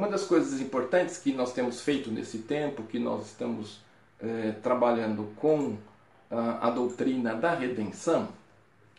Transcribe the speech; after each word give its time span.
uma 0.00 0.08
das 0.08 0.24
coisas 0.24 0.58
importantes 0.62 1.18
que 1.18 1.30
nós 1.30 1.52
temos 1.52 1.82
feito 1.82 2.10
nesse 2.10 2.38
tempo, 2.38 2.84
que 2.84 2.98
nós 2.98 3.26
estamos 3.26 3.80
é, 4.18 4.52
trabalhando 4.62 5.28
com 5.36 5.76
a, 6.30 6.68
a 6.68 6.70
doutrina 6.70 7.34
da 7.34 7.54
redenção, 7.54 8.28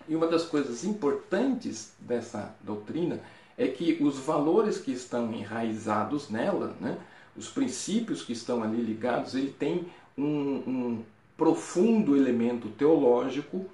e 0.07 0.15
uma 0.15 0.27
das 0.27 0.43
coisas 0.43 0.83
importantes 0.83 1.91
dessa 1.99 2.53
doutrina 2.61 3.19
é 3.57 3.67
que 3.67 3.97
os 3.99 4.19
valores 4.19 4.77
que 4.77 4.91
estão 4.91 5.33
enraizados 5.33 6.29
nela, 6.29 6.75
né, 6.79 6.99
os 7.35 7.49
princípios 7.49 8.21
que 8.21 8.33
estão 8.33 8.61
ali 8.61 8.79
ligados, 8.79 9.33
ele 9.33 9.51
tem 9.57 9.87
um, 10.15 10.23
um 10.23 11.03
profundo 11.35 12.15
elemento 12.15 12.69
teológico, 12.69 13.65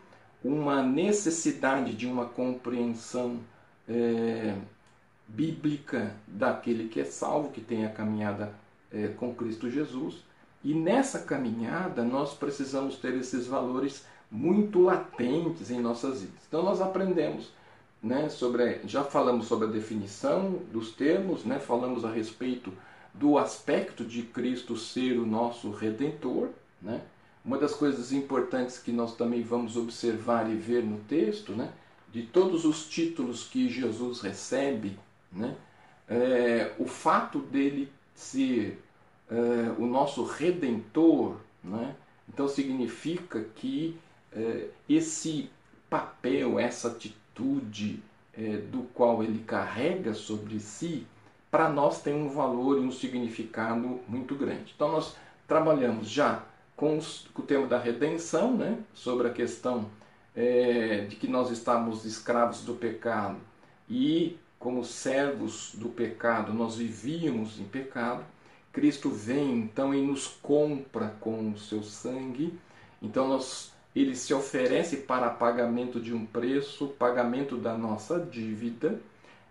uma 0.41 0.81
necessidade 0.81 1.94
de 1.94 2.07
uma 2.07 2.25
compreensão 2.25 3.41
é, 3.85 4.55
bíblica 5.27 6.16
daquele 6.27 6.88
que 6.88 6.99
é 6.99 7.05
salvo, 7.05 7.52
que 7.52 7.62
tem 7.62 7.85
a 7.85 7.90
caminhada 7.90 8.54
é, 8.91 9.08
com 9.09 9.34
Cristo 9.34 9.70
Jesus. 9.70 10.23
E 10.63 10.73
nessa 10.73 11.20
caminhada 11.20 12.04
nós 12.04 12.34
precisamos 12.34 12.98
ter 12.98 13.13
esses 13.16 13.48
valores 13.48 14.05
muito 14.30 14.82
latentes 14.82 15.71
em 15.71 15.80
nossas 15.80 16.21
vidas. 16.21 16.41
Então 16.48 16.63
nós 16.63 16.82
aprendemos, 16.82 17.52
né, 18.02 18.30
sobre, 18.30 18.82
já 18.85 19.04
falamos 19.04 19.48
sobre 19.48 19.68
a 19.68 19.71
definição 19.71 20.59
dos 20.71 20.91
termos, 20.91 21.46
né, 21.46 21.59
falamos 21.59 22.04
a 22.04 22.12
respeito 22.12 22.71
do 23.13 23.38
aspecto 23.38 24.04
de 24.04 24.21
Cristo 24.21 24.76
ser 24.76 25.18
o 25.18 25.26
nosso 25.26 25.71
redentor, 25.71 26.49
né? 26.82 27.01
Uma 27.44 27.57
das 27.57 27.73
coisas 27.73 28.12
importantes 28.12 28.77
que 28.77 28.91
nós 28.91 29.16
também 29.16 29.41
vamos 29.41 29.77
observar 29.77 30.51
e 30.51 30.55
ver 30.55 30.84
no 30.84 30.98
texto, 30.99 31.54
né, 31.54 31.71
de 32.12 32.23
todos 32.23 32.66
os 32.66 32.88
títulos 32.88 33.46
que 33.48 33.70
Jesus 33.70 34.21
recebe, 34.21 34.99
né, 35.31 35.55
é, 36.07 36.73
o 36.79 36.85
fato 36.85 37.39
dele 37.39 37.91
ser 38.15 38.81
é, 39.29 39.35
o 39.77 39.85
nosso 39.85 40.23
redentor, 40.23 41.37
né, 41.63 41.95
então 42.27 42.47
significa 42.47 43.43
que 43.55 43.98
é, 44.31 44.67
esse 44.87 45.49
papel, 45.89 46.59
essa 46.59 46.89
atitude 46.89 48.01
é, 48.33 48.57
do 48.57 48.83
qual 48.93 49.23
ele 49.23 49.43
carrega 49.43 50.13
sobre 50.13 50.59
si, 50.59 51.05
para 51.49 51.70
nós 51.70 52.01
tem 52.01 52.13
um 52.13 52.29
valor 52.29 52.77
e 52.77 52.81
um 52.81 52.91
significado 52.91 53.99
muito 54.07 54.35
grande. 54.35 54.73
Então 54.75 54.91
nós 54.91 55.15
trabalhamos 55.48 56.09
já 56.09 56.43
com, 56.75 56.98
os, 56.98 57.27
com 57.33 57.41
o 57.41 57.45
tema 57.45 57.65
da 57.65 57.79
redenção, 57.79 58.55
né, 58.55 58.77
sobre 58.93 59.27
a 59.27 59.33
questão 59.33 59.89
é, 60.35 61.05
de 61.09 61.15
que 61.15 61.27
nós 61.27 61.49
estamos 61.49 62.05
escravos 62.05 62.61
do 62.61 62.75
pecado 62.75 63.37
e 63.89 64.38
como 64.68 64.84
servos 64.84 65.72
do 65.75 65.88
pecado 65.88 66.53
nós 66.53 66.75
vivíamos 66.75 67.57
em 67.57 67.63
pecado. 67.63 68.25
Cristo 68.73 69.09
vem 69.09 69.59
então 69.59 69.96
e 69.96 70.06
nos 70.06 70.28
compra 70.28 71.16
com 71.22 71.51
o 71.51 71.57
seu 71.57 71.81
sangue. 71.81 72.53
Então 73.01 73.29
nós 73.29 73.72
ele 73.95 74.13
se 74.13 74.34
oferece 74.34 74.97
para 74.97 75.29
pagamento 75.29 76.01
de 76.01 76.13
um 76.13 76.25
preço, 76.25 76.90
pagamento 77.00 77.56
da 77.56 77.78
nossa 77.78 78.19
dívida, 78.19 79.00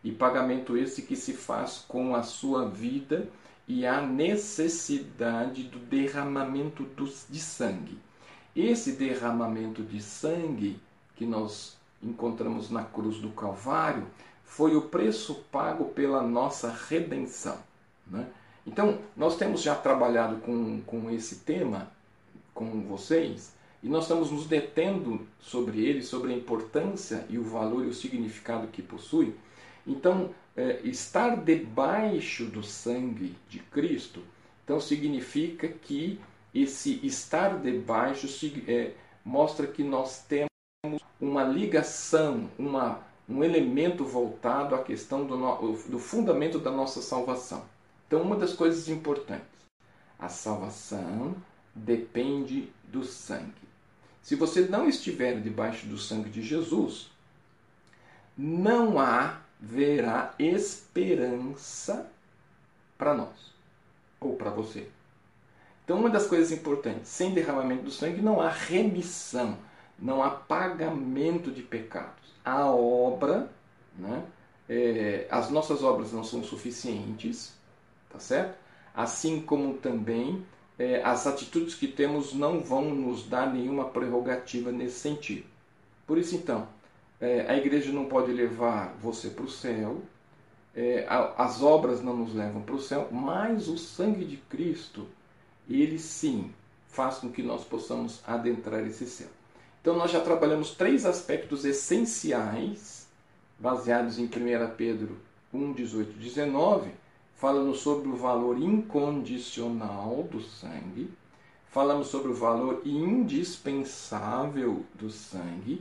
e 0.04 0.12
pagamento 0.12 0.76
esse 0.76 1.00
que 1.00 1.16
se 1.16 1.32
faz 1.32 1.82
com 1.88 2.14
a 2.14 2.22
sua 2.22 2.68
vida 2.68 3.26
e 3.66 3.86
a 3.86 4.02
necessidade 4.02 5.62
do 5.62 5.78
derramamento 5.78 6.86
de 7.30 7.40
sangue. 7.40 7.96
Esse 8.54 8.92
derramamento 8.92 9.82
de 9.82 10.02
sangue 10.02 10.78
que 11.16 11.24
nós 11.24 11.74
encontramos 12.02 12.70
na 12.70 12.84
cruz 12.84 13.16
do 13.16 13.30
Calvário 13.30 14.06
foi 14.46 14.74
o 14.74 14.82
preço 14.82 15.34
pago 15.52 15.86
pela 15.86 16.22
nossa 16.22 16.70
redenção. 16.88 17.58
Né? 18.06 18.26
Então, 18.66 18.98
nós 19.16 19.36
temos 19.36 19.60
já 19.62 19.74
trabalhado 19.74 20.36
com, 20.36 20.80
com 20.82 21.10
esse 21.10 21.36
tema 21.36 21.90
com 22.54 22.82
vocês 22.82 23.54
e 23.82 23.88
nós 23.88 24.04
estamos 24.04 24.30
nos 24.30 24.46
detendo 24.46 25.26
sobre 25.38 25.84
ele, 25.84 26.02
sobre 26.02 26.32
a 26.32 26.36
importância 26.36 27.26
e 27.28 27.36
o 27.38 27.44
valor 27.44 27.84
e 27.84 27.88
o 27.88 27.94
significado 27.94 28.66
que 28.68 28.80
possui. 28.80 29.34
Então, 29.86 30.34
é, 30.56 30.80
estar 30.84 31.36
debaixo 31.36 32.46
do 32.46 32.62
sangue 32.62 33.36
de 33.48 33.58
Cristo, 33.58 34.22
então 34.64 34.80
significa 34.80 35.68
que 35.68 36.18
esse 36.54 36.98
estar 37.06 37.58
debaixo 37.60 38.26
é, 38.66 38.92
mostra 39.24 39.66
que 39.66 39.84
nós 39.84 40.24
temos 40.24 40.48
uma 41.20 41.44
ligação, 41.44 42.48
uma, 42.58 43.05
um 43.28 43.42
elemento 43.42 44.04
voltado 44.04 44.74
à 44.74 44.82
questão 44.82 45.26
do, 45.26 45.36
do 45.88 45.98
fundamento 45.98 46.58
da 46.58 46.70
nossa 46.70 47.02
salvação. 47.02 47.64
Então, 48.06 48.22
uma 48.22 48.36
das 48.36 48.52
coisas 48.52 48.88
importantes, 48.88 49.46
a 50.18 50.28
salvação 50.28 51.34
depende 51.74 52.70
do 52.84 53.04
sangue. 53.04 53.66
Se 54.22 54.34
você 54.34 54.62
não 54.62 54.88
estiver 54.88 55.40
debaixo 55.40 55.86
do 55.86 55.98
sangue 55.98 56.30
de 56.30 56.42
Jesus, 56.42 57.10
não 58.36 58.98
haverá 58.98 60.34
esperança 60.38 62.10
para 62.96 63.14
nós 63.14 63.54
ou 64.20 64.36
para 64.36 64.50
você. 64.50 64.88
Então, 65.84 65.98
uma 65.98 66.10
das 66.10 66.26
coisas 66.26 66.50
importantes, 66.50 67.08
sem 67.08 67.32
derramamento 67.32 67.84
do 67.84 67.90
sangue 67.90 68.20
não 68.20 68.40
há 68.40 68.48
remissão, 68.48 69.56
não 69.98 70.22
há 70.22 70.30
pagamento 70.30 71.50
de 71.50 71.62
pecados. 71.62 72.34
A 72.44 72.66
obra, 72.70 73.50
né, 73.98 74.24
é, 74.68 75.26
as 75.30 75.50
nossas 75.50 75.82
obras 75.82 76.12
não 76.12 76.24
são 76.24 76.42
suficientes, 76.42 77.54
tá 78.10 78.18
certo? 78.18 78.56
Assim 78.94 79.40
como 79.40 79.74
também 79.74 80.44
é, 80.78 81.02
as 81.02 81.26
atitudes 81.26 81.74
que 81.74 81.88
temos 81.88 82.34
não 82.34 82.60
vão 82.60 82.94
nos 82.94 83.26
dar 83.26 83.52
nenhuma 83.52 83.86
prerrogativa 83.86 84.70
nesse 84.70 85.00
sentido. 85.00 85.46
Por 86.06 86.18
isso, 86.18 86.34
então, 86.34 86.68
é, 87.20 87.46
a 87.48 87.56
igreja 87.56 87.92
não 87.92 88.06
pode 88.06 88.32
levar 88.32 88.94
você 89.00 89.30
para 89.30 89.44
o 89.44 89.50
céu, 89.50 90.02
é, 90.74 91.06
as 91.38 91.62
obras 91.62 92.02
não 92.02 92.14
nos 92.14 92.34
levam 92.34 92.60
para 92.62 92.74
o 92.74 92.80
céu, 92.80 93.08
mas 93.10 93.66
o 93.68 93.78
sangue 93.78 94.24
de 94.24 94.36
Cristo, 94.36 95.06
ele 95.68 95.98
sim 95.98 96.52
faz 96.86 97.16
com 97.18 97.30
que 97.30 97.42
nós 97.42 97.64
possamos 97.64 98.20
adentrar 98.26 98.86
esse 98.86 99.06
céu. 99.06 99.28
Então, 99.86 99.96
nós 99.96 100.10
já 100.10 100.20
trabalhamos 100.20 100.72
três 100.72 101.06
aspectos 101.06 101.64
essenciais, 101.64 103.06
baseados 103.56 104.18
em 104.18 104.24
1 104.24 104.28
Pedro 104.76 105.16
1, 105.54 105.74
18 105.74 106.10
e 106.10 106.24
19 106.24 106.90
falando 107.36 107.72
sobre 107.72 108.08
o 108.08 108.16
valor 108.16 108.58
incondicional 108.58 110.26
do 110.28 110.40
sangue, 110.40 111.08
falamos 111.70 112.08
sobre 112.08 112.32
o 112.32 112.34
valor 112.34 112.82
indispensável 112.84 114.84
do 114.92 115.08
sangue 115.08 115.80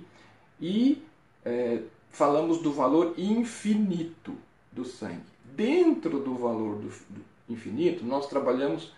e 0.62 1.02
é, 1.44 1.82
falamos 2.12 2.60
do 2.60 2.72
valor 2.72 3.16
infinito 3.18 4.36
do 4.72 4.86
sangue. 4.86 5.26
Dentro 5.56 6.20
do 6.20 6.36
valor 6.36 6.76
do, 6.76 6.90
do 6.90 7.26
infinito, 7.50 8.06
nós 8.06 8.28
trabalhamos 8.28 8.94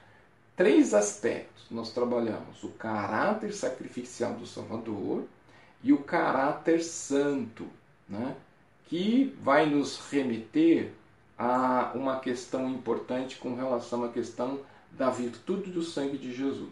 três 0.57 0.94
aspectos. 0.94 1.66
Nós 1.69 1.91
trabalhamos 1.91 2.63
o 2.63 2.69
caráter 2.69 3.53
sacrificial 3.53 4.34
do 4.34 4.45
Salvador 4.45 5.23
e 5.84 5.94
o 5.94 6.00
caráter 6.00 6.84
santo, 6.84 7.68
né? 8.09 8.35
que 8.88 9.38
vai 9.41 9.69
nos 9.69 10.00
remeter 10.09 10.91
há 11.38 11.91
uma 11.94 12.19
questão 12.19 12.69
importante 12.69 13.38
com 13.38 13.56
relação 13.56 14.03
à 14.03 14.09
questão 14.09 14.59
da 14.92 15.09
virtude 15.09 15.71
do 15.71 15.83
sangue 15.83 16.18
de 16.18 16.33
Jesus. 16.33 16.71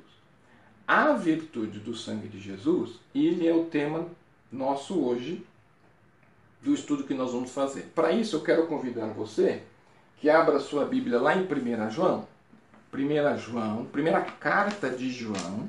A 0.88 1.14
virtude 1.14 1.80
do 1.80 1.96
sangue 1.96 2.28
de 2.28 2.40
Jesus, 2.40 3.00
ele 3.14 3.48
é 3.48 3.54
o 3.54 3.66
tema 3.66 4.08
nosso 4.52 5.00
hoje 5.00 5.46
do 6.62 6.74
estudo 6.74 7.04
que 7.04 7.14
nós 7.14 7.32
vamos 7.32 7.52
fazer. 7.52 7.92
Para 7.94 8.12
isso, 8.12 8.38
eu 8.38 8.42
quero 8.42 8.66
convidar 8.66 9.08
você 9.08 9.62
que 10.18 10.30
abra 10.30 10.60
sua 10.60 10.86
Bíblia 10.86 11.20
lá 11.20 11.36
em 11.36 11.44
1 11.44 11.92
João. 11.92 12.28
1 12.96 13.38
João, 13.38 13.86
primeira 13.86 14.22
carta 14.22 14.90
de 14.90 15.12
João. 15.12 15.68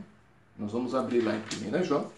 Nós 0.56 0.72
vamos 0.72 0.94
abrir 0.94 1.20
lá 1.20 1.34
em 1.34 1.80
1 1.80 1.84
João. 1.84 2.10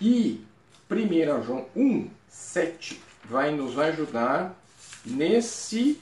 E 0.00 0.44
1 0.90 1.42
João 1.42 1.66
1, 1.74 2.10
7 2.28 3.00
vai 3.24 3.52
nos 3.52 3.78
ajudar 3.78 4.54
nesse 5.04 5.98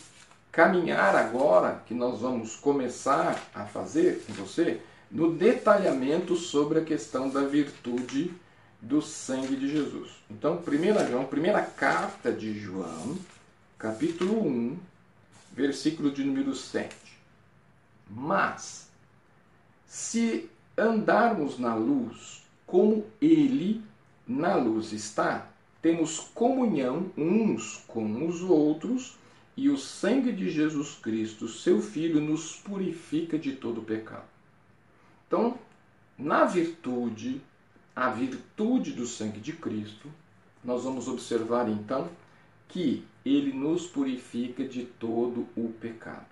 caminhar 0.51 1.15
agora, 1.15 1.83
que 1.87 1.95
nós 1.95 2.21
vamos 2.21 2.57
começar 2.57 3.41
a 3.55 3.65
fazer 3.65 4.25
com 4.27 4.33
você, 4.33 4.81
no 5.11 5.33
detalhamento 5.33 6.35
sobre 6.35 6.81
a 6.81 6.85
questão 6.85 7.29
da 7.29 7.43
virtude 7.43 8.35
do 8.81 9.01
sangue 9.01 9.57
de 9.57 9.69
Jesus. 9.69 10.11
Então, 10.31 10.57
1 10.67 11.11
João, 11.11 11.25
primeira 11.25 11.63
carta 11.63 12.33
de 12.33 12.59
João, 12.59 13.17
capítulo 13.79 14.47
1, 14.47 14.79
versículo 15.53 16.11
de 16.11 16.25
número 16.25 16.55
7. 16.55 17.10
Mas, 18.11 18.91
se 19.87 20.51
andarmos 20.77 21.59
na 21.59 21.75
luz, 21.75 22.43
como 22.67 23.07
ele 23.21 23.83
na 24.27 24.57
luz 24.57 24.93
está, 24.93 25.49
temos 25.81 26.19
comunhão 26.35 27.11
uns 27.17 27.85
com 27.87 28.27
os 28.27 28.43
outros, 28.43 29.17
e 29.57 29.69
o 29.69 29.77
sangue 29.77 30.33
de 30.33 30.49
Jesus 30.49 30.95
Cristo, 30.95 31.47
seu 31.47 31.83
Filho, 31.83 32.21
nos 32.21 32.57
purifica 32.57 33.39
de 33.39 33.53
todo 33.53 33.83
pecado. 33.83 34.25
Então, 35.27 35.59
na 36.19 36.45
virtude, 36.45 37.41
a 37.95 38.09
virtude 38.09 38.93
do 38.93 39.07
sangue 39.07 39.41
de 39.41 39.53
Cristo, 39.53 40.09
nós 40.65 40.85
vamos 40.85 41.09
observar 41.09 41.69
então 41.69 42.09
que 42.69 43.05
ele 43.25 43.53
nos 43.53 43.87
purifica 43.87 44.65
de 44.65 44.85
todo 44.85 45.47
o 45.57 45.69
pecado. 45.81 46.30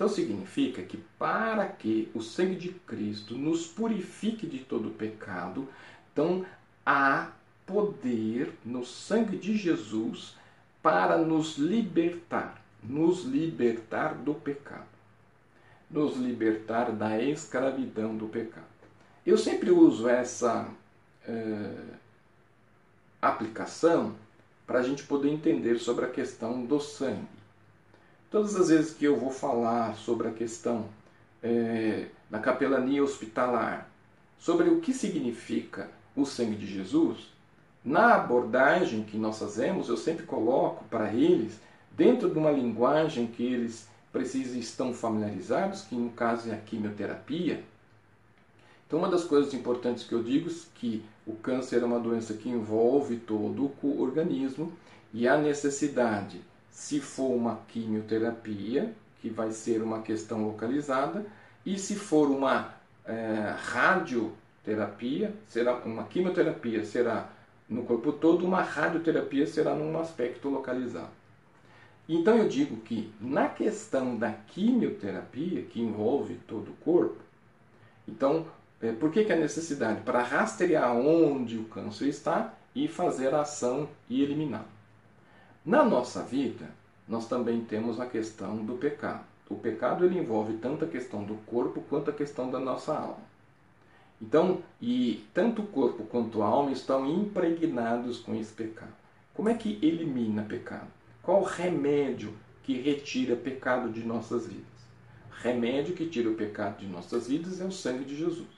Então 0.00 0.08
significa 0.08 0.80
que 0.80 0.96
para 1.18 1.66
que 1.66 2.10
o 2.14 2.22
sangue 2.22 2.56
de 2.56 2.70
Cristo 2.70 3.34
nos 3.34 3.66
purifique 3.66 4.46
de 4.46 4.60
todo 4.60 4.88
pecado, 4.88 5.68
então 6.10 6.46
há 6.86 7.32
poder 7.66 8.50
no 8.64 8.82
sangue 8.82 9.36
de 9.36 9.54
Jesus 9.54 10.38
para 10.82 11.18
nos 11.18 11.58
libertar, 11.58 12.62
nos 12.82 13.24
libertar 13.24 14.14
do 14.14 14.32
pecado, 14.32 14.88
nos 15.90 16.16
libertar 16.16 16.92
da 16.92 17.22
escravidão 17.22 18.16
do 18.16 18.26
pecado. 18.26 18.64
Eu 19.26 19.36
sempre 19.36 19.70
uso 19.70 20.08
essa 20.08 20.66
é, 21.28 21.74
aplicação 23.20 24.16
para 24.66 24.78
a 24.78 24.82
gente 24.82 25.02
poder 25.02 25.28
entender 25.28 25.78
sobre 25.78 26.06
a 26.06 26.10
questão 26.10 26.64
do 26.64 26.80
sangue. 26.80 27.39
Todas 28.30 28.54
as 28.54 28.68
vezes 28.68 28.94
que 28.94 29.04
eu 29.04 29.16
vou 29.16 29.30
falar 29.30 29.96
sobre 29.96 30.28
a 30.28 30.30
questão 30.30 30.86
é, 31.42 32.06
da 32.30 32.38
capelania 32.38 33.02
hospitalar, 33.02 33.90
sobre 34.38 34.68
o 34.68 34.80
que 34.80 34.94
significa 34.94 35.90
o 36.14 36.24
sangue 36.24 36.54
de 36.54 36.66
Jesus, 36.66 37.28
na 37.84 38.14
abordagem 38.14 39.02
que 39.02 39.16
nós 39.16 39.38
fazemos, 39.38 39.88
eu 39.88 39.96
sempre 39.96 40.24
coloco 40.26 40.84
para 40.84 41.12
eles, 41.12 41.58
dentro 41.90 42.30
de 42.30 42.38
uma 42.38 42.52
linguagem 42.52 43.26
que 43.26 43.42
eles 43.42 43.88
precisam 44.12 44.60
estão 44.60 44.94
familiarizados, 44.94 45.82
que 45.82 45.96
no 45.96 46.10
caso 46.10 46.50
é 46.50 46.54
a 46.54 46.58
quimioterapia. 46.58 47.64
Então, 48.86 49.00
uma 49.00 49.08
das 49.08 49.24
coisas 49.24 49.52
importantes 49.54 50.04
que 50.04 50.12
eu 50.12 50.22
digo 50.22 50.48
é 50.48 50.54
que 50.76 51.04
o 51.26 51.34
câncer 51.34 51.82
é 51.82 51.84
uma 51.84 51.98
doença 51.98 52.34
que 52.34 52.48
envolve 52.48 53.16
todo 53.16 53.72
o 53.82 54.02
organismo 54.02 54.72
e 55.12 55.26
a 55.26 55.36
necessidade, 55.36 56.40
se 56.70 57.00
for 57.00 57.30
uma 57.30 57.60
quimioterapia, 57.68 58.94
que 59.20 59.28
vai 59.28 59.50
ser 59.50 59.82
uma 59.82 60.02
questão 60.02 60.46
localizada, 60.46 61.24
e 61.64 61.78
se 61.78 61.94
for 61.94 62.30
uma 62.30 62.74
é, 63.04 63.54
radioterapia, 63.58 65.34
será 65.48 65.76
uma 65.76 66.04
quimioterapia, 66.04 66.84
será 66.84 67.28
no 67.68 67.84
corpo 67.84 68.12
todo, 68.12 68.44
uma 68.44 68.62
radioterapia 68.62 69.46
será 69.46 69.74
num 69.74 69.98
aspecto 69.98 70.48
localizado. 70.48 71.10
Então 72.08 72.36
eu 72.36 72.48
digo 72.48 72.76
que 72.78 73.12
na 73.20 73.48
questão 73.48 74.16
da 74.16 74.32
quimioterapia, 74.32 75.62
que 75.62 75.80
envolve 75.80 76.34
todo 76.48 76.70
o 76.70 76.84
corpo, 76.84 77.18
então 78.08 78.46
é, 78.82 78.90
por 78.92 79.12
que, 79.12 79.24
que 79.24 79.32
a 79.32 79.36
necessidade? 79.36 80.00
Para 80.00 80.22
rastrear 80.22 80.96
onde 80.96 81.58
o 81.58 81.64
câncer 81.64 82.08
está 82.08 82.54
e 82.74 82.88
fazer 82.88 83.34
a 83.34 83.42
ação 83.42 83.88
e 84.08 84.22
eliminá-lo. 84.22 84.79
Na 85.64 85.84
nossa 85.84 86.22
vida, 86.22 86.70
nós 87.06 87.28
também 87.28 87.60
temos 87.60 88.00
a 88.00 88.06
questão 88.06 88.64
do 88.64 88.74
pecado. 88.76 89.24
O 89.48 89.56
pecado 89.56 90.06
ele 90.06 90.18
envolve 90.18 90.54
tanto 90.58 90.86
a 90.86 90.88
questão 90.88 91.22
do 91.22 91.34
corpo 91.44 91.82
quanto 91.82 92.08
a 92.08 92.14
questão 92.14 92.50
da 92.50 92.58
nossa 92.58 92.96
alma. 92.96 93.30
Então, 94.22 94.62
e 94.80 95.24
tanto 95.34 95.60
o 95.60 95.66
corpo 95.66 96.04
quanto 96.04 96.42
a 96.42 96.46
alma 96.46 96.72
estão 96.72 97.06
impregnados 97.06 98.20
com 98.20 98.34
esse 98.34 98.52
pecado. 98.52 98.92
Como 99.34 99.48
é 99.48 99.54
que 99.54 99.78
elimina 99.82 100.42
pecado? 100.42 100.88
Qual 101.22 101.42
o 101.42 101.44
remédio 101.44 102.32
que 102.62 102.80
retira 102.80 103.36
pecado 103.36 103.90
de 103.90 104.02
nossas 104.02 104.46
vidas? 104.46 104.64
Remédio 105.42 105.94
que 105.94 106.06
tira 106.06 106.30
o 106.30 106.34
pecado 106.34 106.78
de 106.78 106.86
nossas 106.86 107.28
vidas 107.28 107.60
é 107.60 107.64
o 107.64 107.72
sangue 107.72 108.04
de 108.04 108.16
Jesus. 108.16 108.48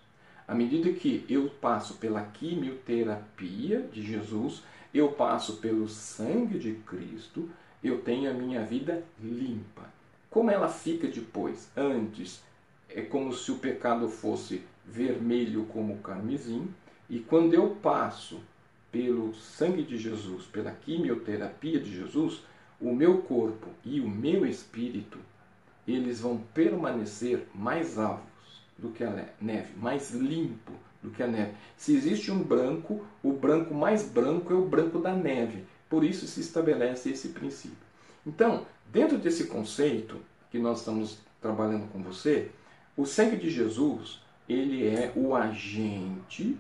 À 0.47 0.55
medida 0.55 0.93
que 0.93 1.25
eu 1.29 1.49
passo 1.61 1.95
pela 1.95 2.23
quimioterapia 2.23 3.81
de 3.93 4.03
Jesus, 4.03 4.63
eu 4.95 5.13
passo 5.13 5.57
pelo 5.57 5.89
sangue 5.89 6.59
de 6.59 6.75
Cristo, 6.87 7.49
eu 7.83 8.01
tenho 8.01 8.31
a 8.31 8.35
minha 8.35 8.65
vida 8.65 9.03
limpa. 9.21 9.83
Como 10.31 10.51
ela 10.51 10.69
fica 10.69 11.09
depois? 11.09 11.71
Antes, 11.77 12.43
é 12.89 13.03
como 13.03 13.33
se 13.33 13.51
o 13.51 13.59
pecado 13.59 14.09
fosse 14.09 14.63
vermelho 14.85 15.65
como 15.67 15.99
carmesim, 15.99 16.69
e 17.09 17.19
quando 17.19 17.55
eu 17.55 17.77
passo 17.77 18.41
pelo 18.91 19.35
sangue 19.35 19.83
de 19.83 19.97
Jesus, 19.97 20.45
pela 20.45 20.71
quimioterapia 20.71 21.81
de 21.81 21.95
Jesus, 21.95 22.43
o 22.81 22.95
meu 22.95 23.23
corpo 23.23 23.69
e 23.85 24.01
o 24.01 24.09
meu 24.09 24.45
espírito, 24.45 25.19
eles 25.87 26.21
vão 26.21 26.39
permanecer 26.53 27.47
mais 27.55 27.99
alvos 27.99 28.63
do 28.79 28.91
que 28.91 29.03
a 29.03 29.29
neve, 29.41 29.75
mais 29.77 30.13
limpo 30.13 30.73
do 31.03 31.11
que 31.11 31.23
a 31.23 31.27
neve. 31.27 31.53
Se 31.77 31.95
existe 31.95 32.31
um 32.31 32.43
branco, 32.43 33.05
o 33.23 33.33
branco 33.33 33.75
mais 33.75 34.09
branco 34.09 34.53
é 34.53 34.57
o 34.57 34.67
branco 34.67 34.99
da 34.99 35.15
neve. 35.15 35.65
Por 35.89 36.05
isso 36.05 36.27
se 36.27 36.41
estabelece 36.41 37.11
esse 37.11 37.31
princípio. 37.31 37.77
Então, 38.27 38.67
dentro 38.91 39.19
desse 39.19 39.47
conceito 39.47 40.17
que 40.51 40.59
nós 40.59 40.79
estamos 40.79 41.19
trabalhando 41.41 41.91
com 41.91 42.03
você, 42.03 42.51
o 42.97 43.05
sangue 43.05 43.37
de 43.37 43.51
Jesus 43.51 44.21
ele 44.49 44.87
é 44.87 45.13
o 45.17 45.35
agente 45.35 46.57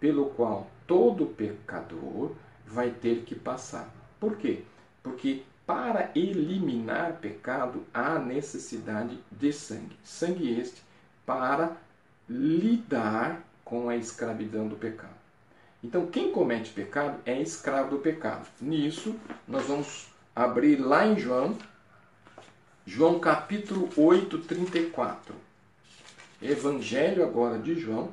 pelo 0.00 0.26
qual 0.30 0.68
todo 0.86 1.26
pecador 1.26 2.32
vai 2.66 2.90
ter 2.90 3.22
que 3.22 3.34
passar. 3.34 3.92
Por 4.18 4.36
quê? 4.36 4.62
Porque 5.02 5.42
para 5.66 6.10
eliminar 6.14 7.18
pecado 7.18 7.84
há 7.92 8.18
necessidade 8.18 9.18
de 9.30 9.52
sangue. 9.52 9.96
Sangue 10.02 10.58
este 10.58 10.82
para 11.26 11.76
lidar 12.28 13.44
com 13.68 13.90
a 13.90 13.96
escravidão 13.96 14.66
do 14.66 14.76
pecado. 14.76 15.12
Então, 15.84 16.06
quem 16.06 16.32
comete 16.32 16.72
pecado 16.72 17.20
é 17.26 17.40
escravo 17.40 17.90
do 17.90 17.98
pecado. 17.98 18.48
Nisso, 18.58 19.14
nós 19.46 19.66
vamos 19.66 20.08
abrir 20.34 20.76
lá 20.76 21.06
em 21.06 21.18
João, 21.18 21.54
João 22.86 23.20
capítulo 23.20 23.90
8, 23.94 24.38
34. 24.38 25.34
Evangelho 26.40 27.22
agora 27.22 27.58
de 27.58 27.78
João, 27.78 28.10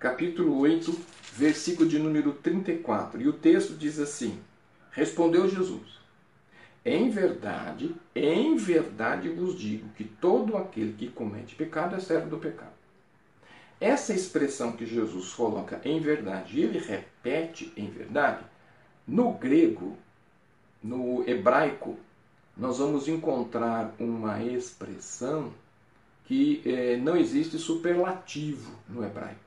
capítulo 0.00 0.58
8, 0.58 0.92
versículo 1.34 1.88
de 1.88 2.00
número 2.00 2.32
34. 2.32 3.22
E 3.22 3.28
o 3.28 3.32
texto 3.32 3.74
diz 3.74 4.00
assim: 4.00 4.40
Respondeu 4.90 5.48
Jesus: 5.48 6.00
Em 6.84 7.10
verdade, 7.10 7.94
em 8.12 8.56
verdade 8.56 9.28
vos 9.28 9.56
digo 9.56 9.88
que 9.90 10.02
todo 10.02 10.56
aquele 10.56 10.94
que 10.94 11.08
comete 11.08 11.54
pecado 11.54 11.94
é 11.94 12.00
servo 12.00 12.28
do 12.28 12.38
pecado. 12.38 12.75
Essa 13.80 14.14
expressão 14.14 14.72
que 14.72 14.86
Jesus 14.86 15.34
coloca 15.34 15.80
em 15.84 16.00
verdade, 16.00 16.60
ele 16.60 16.78
repete 16.78 17.72
em 17.76 17.90
verdade, 17.90 18.44
no 19.06 19.32
grego, 19.32 19.96
no 20.82 21.28
hebraico, 21.28 21.98
nós 22.56 22.78
vamos 22.78 23.06
encontrar 23.06 23.94
uma 23.98 24.42
expressão 24.42 25.52
que 26.24 26.62
é, 26.64 26.96
não 26.96 27.16
existe 27.16 27.58
superlativo 27.58 28.72
no 28.88 29.04
hebraico. 29.04 29.46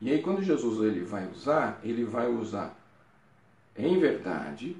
E 0.00 0.10
aí 0.10 0.20
quando 0.20 0.42
Jesus 0.42 0.82
ele 0.84 1.04
vai 1.04 1.26
usar, 1.26 1.80
ele 1.82 2.04
vai 2.04 2.28
usar 2.28 2.78
em 3.76 3.98
verdade, 3.98 4.76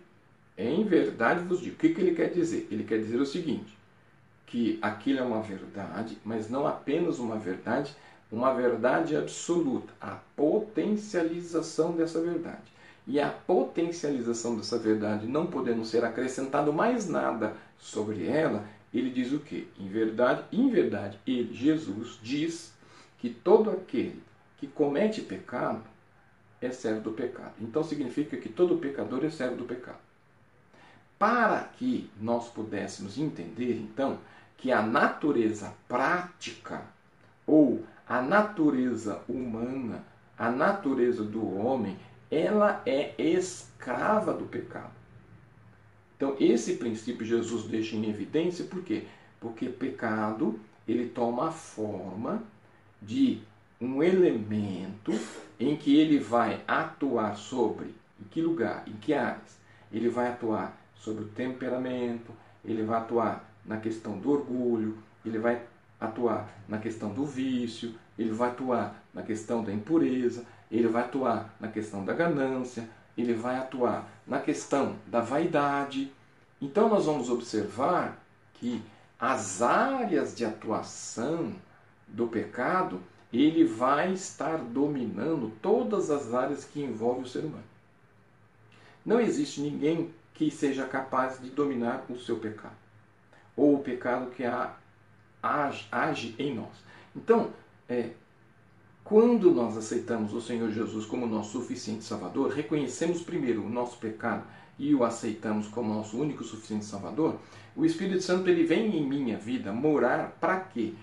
em 0.56 0.84
verdade 0.84 1.44
vos 1.44 1.60
digo. 1.60 1.74
O 1.74 1.78
que, 1.78 1.88
que 1.88 2.00
ele 2.00 2.14
quer 2.14 2.30
dizer? 2.30 2.68
Ele 2.70 2.84
quer 2.84 2.98
dizer 2.98 3.18
o 3.20 3.26
seguinte, 3.26 3.76
que 4.46 4.78
aquilo 4.80 5.18
é 5.18 5.22
uma 5.22 5.40
verdade, 5.40 6.18
mas 6.24 6.50
não 6.50 6.66
apenas 6.66 7.18
uma 7.18 7.36
verdade, 7.36 7.94
uma 8.30 8.52
verdade 8.52 9.16
absoluta, 9.16 9.92
a 10.00 10.18
potencialização 10.36 11.92
dessa 11.92 12.20
verdade. 12.20 12.74
E 13.06 13.20
a 13.20 13.28
potencialização 13.28 14.56
dessa 14.56 14.78
verdade 14.78 15.26
não 15.26 15.46
podendo 15.46 15.84
ser 15.84 16.04
acrescentado 16.04 16.72
mais 16.72 17.08
nada 17.08 17.54
sobre 17.78 18.26
ela, 18.26 18.64
ele 18.92 19.10
diz 19.10 19.32
o 19.32 19.40
que? 19.40 19.68
Em 19.78 19.88
verdade, 19.88 20.44
em 20.52 20.70
verdade, 20.70 21.18
ele, 21.26 21.52
Jesus, 21.52 22.18
diz 22.22 22.72
que 23.18 23.28
todo 23.28 23.70
aquele 23.70 24.22
que 24.56 24.66
comete 24.66 25.20
pecado 25.20 25.82
é 26.60 26.70
servo 26.70 27.00
do 27.00 27.12
pecado. 27.12 27.52
Então 27.60 27.82
significa 27.82 28.36
que 28.36 28.48
todo 28.48 28.78
pecador 28.78 29.24
é 29.24 29.30
servo 29.30 29.56
do 29.56 29.64
pecado. 29.64 29.98
Para 31.18 31.60
que 31.76 32.10
nós 32.20 32.48
pudéssemos 32.48 33.18
entender, 33.18 33.76
então, 33.76 34.18
que 34.64 34.72
a 34.72 34.80
natureza 34.80 35.74
prática 35.86 36.80
ou 37.46 37.84
a 38.08 38.22
natureza 38.22 39.20
humana, 39.28 40.02
a 40.38 40.50
natureza 40.50 41.22
do 41.22 41.58
homem, 41.58 41.98
ela 42.30 42.80
é 42.86 43.12
escrava 43.18 44.32
do 44.32 44.46
pecado. 44.46 44.94
Então, 46.16 46.34
esse 46.40 46.76
princípio 46.76 47.26
Jesus 47.26 47.64
deixa 47.64 47.94
em 47.94 48.08
evidência, 48.08 48.64
por 48.64 48.82
quê? 48.82 49.04
Porque 49.38 49.68
pecado, 49.68 50.58
ele 50.88 51.10
toma 51.10 51.48
a 51.48 51.52
forma 51.52 52.42
de 53.02 53.42
um 53.78 54.02
elemento 54.02 55.12
em 55.60 55.76
que 55.76 55.94
ele 55.94 56.18
vai 56.18 56.62
atuar 56.66 57.36
sobre, 57.36 57.94
em 58.18 58.24
que 58.30 58.40
lugar, 58.40 58.82
em 58.86 58.94
que 58.94 59.12
áreas? 59.12 59.58
Ele 59.92 60.08
vai 60.08 60.28
atuar 60.28 60.74
sobre 60.96 61.24
o 61.24 61.28
temperamento, 61.28 62.32
ele 62.64 62.82
vai 62.82 62.98
atuar 62.98 63.53
na 63.64 63.76
questão 63.78 64.18
do 64.18 64.30
orgulho, 64.30 64.98
ele 65.24 65.38
vai 65.38 65.62
atuar 66.00 66.48
na 66.68 66.78
questão 66.78 67.12
do 67.12 67.24
vício, 67.24 67.94
ele 68.18 68.32
vai 68.32 68.50
atuar 68.50 69.02
na 69.12 69.22
questão 69.22 69.64
da 69.64 69.72
impureza, 69.72 70.44
ele 70.70 70.88
vai 70.88 71.02
atuar 71.02 71.54
na 71.60 71.68
questão 71.68 72.04
da 72.04 72.12
ganância, 72.12 72.88
ele 73.16 73.32
vai 73.32 73.56
atuar 73.56 74.08
na 74.26 74.40
questão 74.40 74.96
da 75.06 75.20
vaidade. 75.20 76.12
Então 76.60 76.88
nós 76.88 77.06
vamos 77.06 77.30
observar 77.30 78.18
que 78.54 78.82
as 79.18 79.62
áreas 79.62 80.34
de 80.34 80.44
atuação 80.44 81.54
do 82.06 82.26
pecado, 82.26 83.00
ele 83.32 83.64
vai 83.64 84.12
estar 84.12 84.58
dominando 84.58 85.52
todas 85.62 86.10
as 86.10 86.34
áreas 86.34 86.64
que 86.64 86.82
envolvem 86.82 87.22
o 87.22 87.28
ser 87.28 87.40
humano. 87.40 87.64
Não 89.04 89.20
existe 89.20 89.60
ninguém 89.60 90.12
que 90.32 90.50
seja 90.50 90.86
capaz 90.86 91.40
de 91.40 91.50
dominar 91.50 92.04
o 92.08 92.18
seu 92.18 92.38
pecado, 92.38 92.76
ou 93.56 93.76
o 93.76 93.82
pecado 93.82 94.30
que 94.30 94.44
age, 95.42 95.86
age 95.90 96.34
em 96.38 96.54
nós. 96.54 96.82
Então, 97.14 97.50
é, 97.88 98.10
quando 99.04 99.50
nós 99.50 99.76
aceitamos 99.76 100.32
o 100.32 100.40
Senhor 100.40 100.70
Jesus 100.70 101.04
como 101.04 101.26
nosso 101.26 101.60
suficiente 101.60 102.04
Salvador, 102.04 102.50
reconhecemos 102.50 103.22
primeiro 103.22 103.64
o 103.64 103.68
nosso 103.68 103.98
pecado 103.98 104.44
e 104.78 104.94
o 104.94 105.04
aceitamos 105.04 105.68
como 105.68 105.94
nosso 105.94 106.20
único 106.20 106.42
suficiente 106.42 106.84
Salvador, 106.84 107.38
o 107.76 107.84
Espírito 107.84 108.22
Santo 108.22 108.48
ele 108.48 108.64
vem 108.64 108.96
em 108.96 109.06
minha 109.06 109.36
vida 109.36 109.72
morar 109.72 110.36
para 110.40 110.60
quê? 110.60 110.94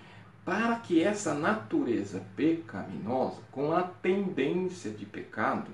Para 0.44 0.76
que 0.76 1.02
essa 1.02 1.32
natureza 1.34 2.22
pecaminosa, 2.34 3.40
com 3.50 3.72
a 3.72 3.82
tendência 3.82 4.90
de 4.90 5.06
pecado, 5.06 5.70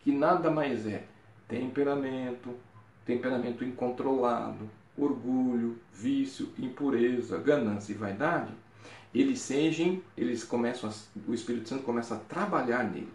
que 0.00 0.10
nada 0.10 0.50
mais 0.50 0.86
é 0.86 1.04
temperamento, 1.46 2.54
temperamento 3.04 3.62
incontrolado, 3.62 4.68
orgulho, 4.96 5.78
vício, 5.92 6.50
impureza, 6.58 7.38
ganância 7.38 7.92
e 7.92 7.96
vaidade, 7.96 8.52
eles 9.14 9.40
sejam, 9.40 10.00
eles 10.16 10.44
começam, 10.44 10.88
a, 10.88 10.92
o 11.28 11.34
Espírito 11.34 11.68
Santo 11.68 11.82
começa 11.82 12.14
a 12.14 12.18
trabalhar 12.18 12.84
neles. 12.84 13.08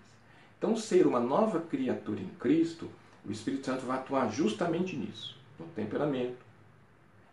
Então, 0.57 0.75
ser 0.75 1.05
uma 1.05 1.19
nova 1.19 1.59
criatura 1.59 2.19
em 2.19 2.29
Cristo, 2.39 2.89
o 3.25 3.31
Espírito 3.31 3.65
Santo 3.65 3.85
vai 3.85 3.97
atuar 3.97 4.31
justamente 4.31 4.95
nisso, 4.95 5.37
no 5.59 5.65
temperamento. 5.67 6.37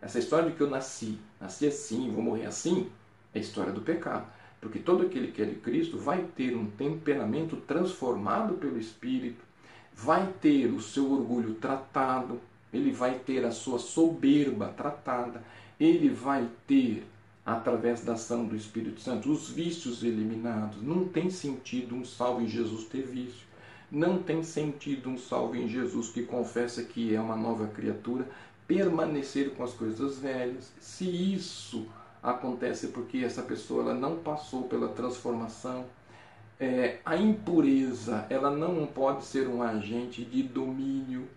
Essa 0.01 0.19
história 0.19 0.49
de 0.49 0.55
que 0.55 0.61
eu 0.61 0.69
nasci, 0.69 1.17
nasci 1.39 1.67
assim, 1.67 2.11
vou 2.11 2.23
morrer 2.23 2.45
assim, 2.45 2.89
é 3.33 3.39
história 3.39 3.71
do 3.71 3.81
pecado. 3.81 4.27
Porque 4.61 4.79
todo 4.79 5.05
aquele 5.05 5.31
que 5.31 5.41
é 5.41 5.45
de 5.45 5.55
Cristo 5.55 5.97
vai 5.97 6.23
ter 6.35 6.55
um 6.55 6.69
temperamento 6.71 7.55
transformado 7.57 8.55
pelo 8.55 8.79
Espírito, 8.79 9.43
vai 9.93 10.31
ter 10.41 10.67
o 10.67 10.81
seu 10.81 11.11
orgulho 11.11 11.55
tratado, 11.55 12.39
ele 12.75 12.91
vai 12.91 13.19
ter 13.19 13.45
a 13.45 13.51
sua 13.51 13.79
soberba 13.79 14.67
tratada, 14.67 15.43
ele 15.79 16.09
vai 16.09 16.47
ter 16.67 17.05
através 17.45 18.03
da 18.03 18.13
ação 18.13 18.45
do 18.45 18.55
Espírito 18.55 18.99
Santo, 19.01 19.31
os 19.31 19.49
vícios 19.49 20.03
eliminados. 20.03 20.81
Não 20.81 21.07
tem 21.07 21.29
sentido 21.29 21.95
um 21.95 22.03
salvo 22.03 22.41
em 22.41 22.47
Jesus 22.47 22.85
ter 22.85 23.03
vício. 23.03 23.45
Não 23.91 24.17
tem 24.21 24.43
sentido 24.43 25.09
um 25.09 25.17
salvo 25.17 25.55
em 25.55 25.67
Jesus 25.67 26.09
que 26.09 26.23
confessa 26.23 26.83
que 26.83 27.13
é 27.13 27.21
uma 27.21 27.35
nova 27.35 27.67
criatura 27.67 28.27
permanecer 28.67 29.51
com 29.51 29.63
as 29.63 29.73
coisas 29.73 30.17
velhas. 30.17 30.71
Se 30.79 31.05
isso 31.05 31.85
acontece 32.21 32.87
porque 32.87 33.19
essa 33.19 33.43
pessoa 33.43 33.83
ela 33.83 33.93
não 33.93 34.17
passou 34.17 34.63
pela 34.63 34.87
transformação, 34.87 35.85
é, 36.59 36.97
a 37.05 37.15
impureza 37.15 38.25
ela 38.29 38.49
não 38.49 38.87
pode 38.87 39.23
ser 39.23 39.47
um 39.47 39.61
agente 39.61 40.25
de 40.25 40.41
domínio 40.41 41.27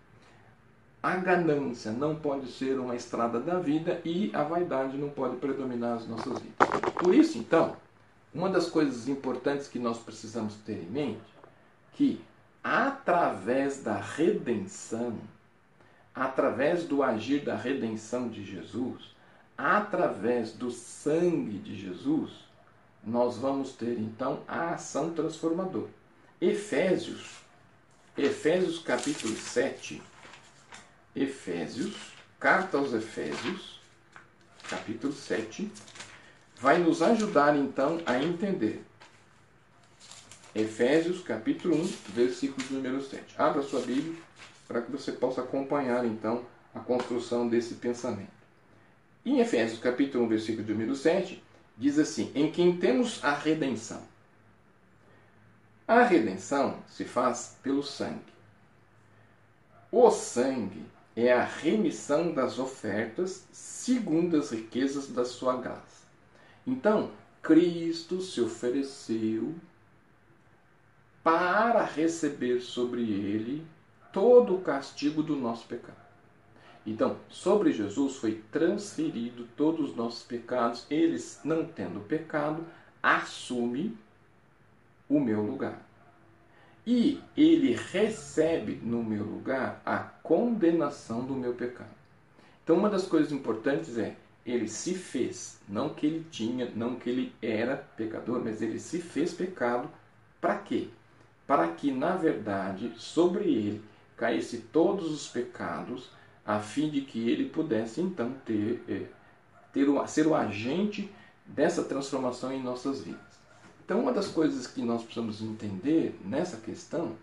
a 1.01 1.15
ganância 1.15 1.91
não 1.91 2.15
pode 2.15 2.51
ser 2.51 2.77
uma 2.77 2.95
estrada 2.95 3.39
da 3.39 3.57
vida 3.59 4.01
e 4.03 4.31
a 4.33 4.43
vaidade 4.43 4.97
não 4.97 5.09
pode 5.09 5.37
predominar 5.37 5.95
as 5.95 6.07
nossas 6.07 6.39
vidas. 6.39 6.67
Por 6.95 7.15
isso, 7.15 7.37
então, 7.37 7.77
uma 8.33 8.49
das 8.49 8.69
coisas 8.69 9.07
importantes 9.07 9.67
que 9.67 9.79
nós 9.79 9.97
precisamos 9.97 10.55
ter 10.55 10.73
em 10.73 10.89
mente 10.89 11.39
que 11.93 12.21
através 12.63 13.81
da 13.81 13.95
redenção, 13.95 15.17
através 16.13 16.83
do 16.83 17.01
agir 17.01 17.43
da 17.43 17.55
redenção 17.55 18.27
de 18.27 18.43
Jesus, 18.43 19.15
através 19.57 20.51
do 20.51 20.69
sangue 20.69 21.57
de 21.59 21.75
Jesus, 21.75 22.31
nós 23.03 23.37
vamos 23.37 23.71
ter 23.71 23.97
então 23.97 24.41
a 24.47 24.73
ação 24.73 25.11
transformadora. 25.13 25.89
Efésios, 26.41 27.39
Efésios 28.17 28.79
capítulo 28.79 29.35
7, 29.35 30.01
Efésios, 31.15 32.13
carta 32.39 32.77
aos 32.77 32.93
Efésios, 32.93 33.81
capítulo 34.69 35.11
7, 35.11 35.71
vai 36.59 36.77
nos 36.77 37.01
ajudar 37.01 37.55
então 37.57 37.99
a 38.05 38.21
entender. 38.21 38.83
Efésios, 40.53 41.21
capítulo 41.23 41.75
1, 41.75 41.87
versículo 42.09 42.65
número 42.69 43.01
7. 43.01 43.35
Abra 43.37 43.63
sua 43.63 43.81
Bíblia 43.81 44.21
para 44.67 44.81
que 44.81 44.91
você 44.91 45.11
possa 45.11 45.41
acompanhar 45.41 46.05
então 46.05 46.45
a 46.75 46.79
construção 46.79 47.47
desse 47.47 47.75
pensamento. 47.75 48.39
Em 49.25 49.39
Efésios, 49.39 49.79
capítulo 49.79 50.25
1, 50.25 50.27
versículo 50.27 50.67
número 50.67 50.95
7, 50.95 51.43
diz 51.75 51.97
assim: 51.97 52.31
Em 52.35 52.51
quem 52.51 52.77
temos 52.77 53.23
a 53.23 53.33
redenção. 53.33 54.03
A 55.87 56.03
redenção 56.03 56.83
se 56.87 57.03
faz 57.03 57.57
pelo 57.63 57.81
sangue. 57.81 58.33
O 59.91 60.11
sangue 60.11 60.85
é 61.15 61.33
a 61.33 61.43
remissão 61.43 62.33
das 62.33 62.59
ofertas 62.59 63.47
segundo 63.51 64.37
as 64.37 64.51
riquezas 64.51 65.07
da 65.07 65.25
sua 65.25 65.57
graça. 65.57 66.07
Então, 66.65 67.11
Cristo 67.41 68.21
se 68.21 68.39
ofereceu 68.41 69.55
para 71.23 71.83
receber 71.83 72.61
sobre 72.61 73.01
ele 73.01 73.65
todo 74.13 74.55
o 74.55 74.61
castigo 74.61 75.21
do 75.21 75.35
nosso 75.35 75.67
pecado. 75.67 75.97
Então, 76.85 77.17
sobre 77.29 77.71
Jesus 77.71 78.15
foi 78.15 78.43
transferido 78.51 79.47
todos 79.55 79.91
os 79.91 79.95
nossos 79.95 80.23
pecados, 80.23 80.85
eles, 80.89 81.39
não 81.43 81.65
tendo 81.65 81.99
pecado, 81.99 82.65
assume 83.03 83.97
o 85.07 85.19
meu 85.19 85.41
lugar. 85.41 85.88
E 86.85 87.21
ele 87.35 87.75
recebe 87.91 88.79
no 88.83 89.03
meu 89.03 89.23
lugar 89.23 89.81
a 89.85 89.97
condenação 89.97 91.23
do 91.25 91.33
meu 91.33 91.53
pecado. 91.53 91.89
Então, 92.63 92.77
uma 92.77 92.89
das 92.89 93.05
coisas 93.05 93.31
importantes 93.31 93.97
é 93.97 94.15
ele 94.45 94.67
se 94.67 94.95
fez, 94.95 95.59
não 95.67 95.89
que 95.89 96.05
ele 96.05 96.25
tinha, 96.31 96.71
não 96.75 96.95
que 96.95 97.09
ele 97.09 97.33
era 97.41 97.77
pecador, 97.77 98.41
mas 98.43 98.61
ele 98.61 98.79
se 98.79 98.99
fez 98.99 99.33
pecado 99.33 99.89
para 100.39 100.57
quê? 100.57 100.87
Para 101.45 101.67
que, 101.69 101.91
na 101.91 102.15
verdade, 102.15 102.93
sobre 102.97 103.43
ele 103.45 103.81
caísse 104.15 104.57
todos 104.71 105.11
os 105.11 105.27
pecados, 105.27 106.09
a 106.45 106.59
fim 106.59 106.89
de 106.89 107.01
que 107.01 107.29
ele 107.29 107.49
pudesse 107.49 108.01
então 108.01 108.33
ter, 108.45 108.83
é, 108.87 109.05
ter 109.71 109.85
ser 110.07 110.27
o 110.27 110.35
agente 110.35 111.11
dessa 111.45 111.83
transformação 111.83 112.51
em 112.51 112.61
nossas 112.61 113.01
vidas. 113.01 113.28
Então, 113.89 114.01
uma 114.01 114.13
das 114.13 114.27
coisas 114.27 114.67
que 114.67 114.83
nós 114.83 115.01
precisamos 115.01 115.41
entender 115.41 116.15
nessa 116.23 116.57
questão 116.57 117.15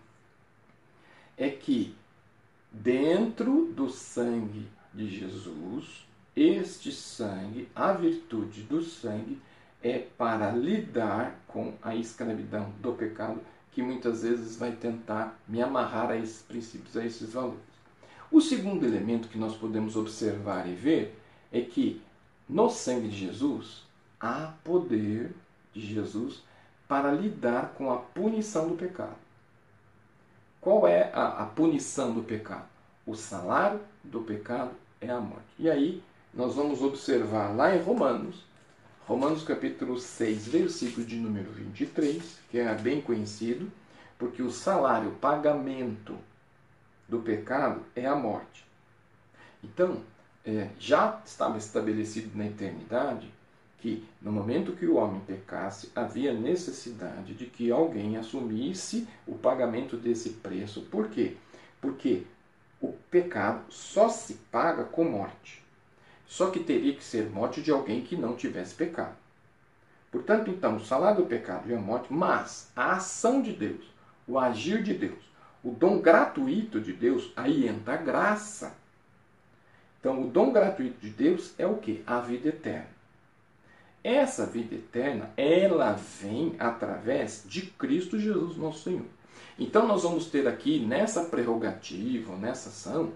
é 1.39 1.49
que 1.49 1.95
dentro 2.73 3.67
do 3.67 3.89
sangue 3.89 4.67
de 4.93 5.09
Jesus, 5.09 6.05
este 6.35 6.91
sangue, 6.91 7.69
a 7.73 7.93
virtude 7.93 8.63
do 8.63 8.83
sangue, 8.83 9.41
é 9.81 10.01
para 10.19 10.51
lidar 10.51 11.39
com 11.47 11.73
a 11.81 11.95
escravidão 11.95 12.73
do 12.83 12.95
pecado, 12.95 13.41
que 13.71 13.81
muitas 13.81 14.25
vezes 14.25 14.57
vai 14.57 14.73
tentar 14.73 15.39
me 15.47 15.63
amarrar 15.63 16.11
a 16.11 16.17
esses 16.17 16.43
princípios, 16.43 16.97
a 16.97 17.07
esses 17.07 17.33
valores. 17.33 17.61
O 18.29 18.41
segundo 18.41 18.85
elemento 18.85 19.29
que 19.29 19.39
nós 19.39 19.55
podemos 19.55 19.95
observar 19.95 20.69
e 20.69 20.75
ver 20.75 21.17
é 21.53 21.61
que 21.61 22.03
no 22.49 22.69
sangue 22.69 23.07
de 23.07 23.19
Jesus 23.19 23.85
há 24.19 24.53
poder 24.65 25.33
de 25.73 25.81
Jesus 25.81 26.45
para 26.89 27.11
lidar 27.11 27.75
com 27.77 27.93
a 27.93 27.97
punição 27.97 28.69
do 28.69 28.75
pecado. 28.75 29.17
Qual 30.61 30.87
é 30.87 31.11
a, 31.13 31.43
a 31.43 31.47
punição 31.47 32.13
do 32.13 32.23
pecado? 32.23 32.67
O 33.07 33.15
salário 33.15 33.81
do 34.03 34.21
pecado 34.21 34.73
é 35.01 35.11
a 35.11 35.21
morte. 35.21 35.47
E 35.59 35.71
aí 35.71 36.03
nós 36.35 36.55
vamos 36.55 36.83
observar 36.83 37.55
lá 37.55 37.75
em 37.75 37.81
Romanos, 37.81 38.45
Romanos 39.07 39.45
capítulo 39.45 40.01
6, 40.01 40.49
versículo 40.49 41.07
de 41.07 41.15
número 41.15 41.51
23, 41.53 42.41
que 42.51 42.59
é 42.59 42.75
bem 42.75 43.01
conhecido, 43.01 43.71
porque 44.19 44.43
o 44.43 44.51
salário, 44.51 45.11
o 45.11 45.15
pagamento 45.15 46.19
do 47.09 47.21
pecado 47.21 47.83
é 47.95 48.05
a 48.05 48.17
morte. 48.17 48.67
Então, 49.63 50.03
é, 50.45 50.71
já 50.79 51.21
estava 51.25 51.57
estabelecido 51.57 52.37
na 52.37 52.47
eternidade 52.47 53.33
que 53.79 54.05
no 54.21 54.33
momento 54.33 54.73
que 54.73 54.87
o 54.87 54.97
homem 54.97 55.21
pecasse, 55.21 55.91
havia 55.95 56.33
necessidade 56.33 57.35
de 57.35 57.47
que 57.47 57.71
alguém 57.71 58.17
assumisse 58.17 59.07
o 59.27 59.35
pagamento 59.35 59.97
desse 59.97 60.31
preço. 60.31 60.83
Por 60.83 61.09
quê? 61.09 61.37
Porque 61.81 62.25
o 62.81 62.93
pecado 63.11 63.63
só 63.71 64.09
se 64.09 64.35
paga 64.51 64.85
com 64.85 65.05
morte. 65.05 65.63
Só 66.27 66.51
que 66.51 66.61
teria 66.61 66.95
que 66.95 67.05
ser 67.05 67.31
morte 67.31 67.63
de 67.63 67.71
alguém 67.71 68.03
que 68.03 68.17
não 68.17 68.35
tivesse 68.35 68.75
pecado. 68.75 69.15
Portanto, 70.11 70.51
então, 70.51 70.77
o 70.77 70.85
salário 70.85 71.23
do 71.23 71.29
pecado 71.29 71.71
é 71.71 71.77
a 71.77 71.81
morte, 71.81 72.13
mas 72.13 72.71
a 72.75 72.93
ação 72.93 73.43
de 73.43 73.53
Deus, 73.53 73.85
o 74.27 74.39
agir 74.39 74.83
de 74.83 74.95
Deus, 74.95 75.23
o 75.63 75.71
dom 75.71 76.01
gratuito 76.01 76.81
de 76.81 76.93
Deus, 76.93 77.33
aí 77.37 77.69
entra 77.69 77.95
a 77.95 77.99
graça. 77.99 78.75
Então, 80.01 80.23
o 80.23 80.29
dom 80.29 80.53
gratuito 80.53 81.01
de 81.01 81.11
Deus 81.11 81.53
é 81.59 81.67
o 81.67 81.77
que? 81.77 82.03
A 82.07 82.21
vida 82.21 82.49
eterna. 82.49 82.96
Essa 84.07 84.47
vida 84.47 84.77
eterna, 84.77 85.33
ela 85.37 85.95
vem 85.95 86.55
através 86.61 87.43
de 87.45 87.63
Cristo 87.63 88.21
Jesus, 88.21 88.57
nosso 88.57 88.85
Senhor. 88.85 89.05
Então, 89.59 89.85
nós 89.85 90.05
vamos 90.05 90.27
ter 90.27 90.47
aqui 90.47 90.79
nessa 90.79 91.25
prerrogativa, 91.25 92.37
nessa 92.37 92.69
ação, 92.69 93.11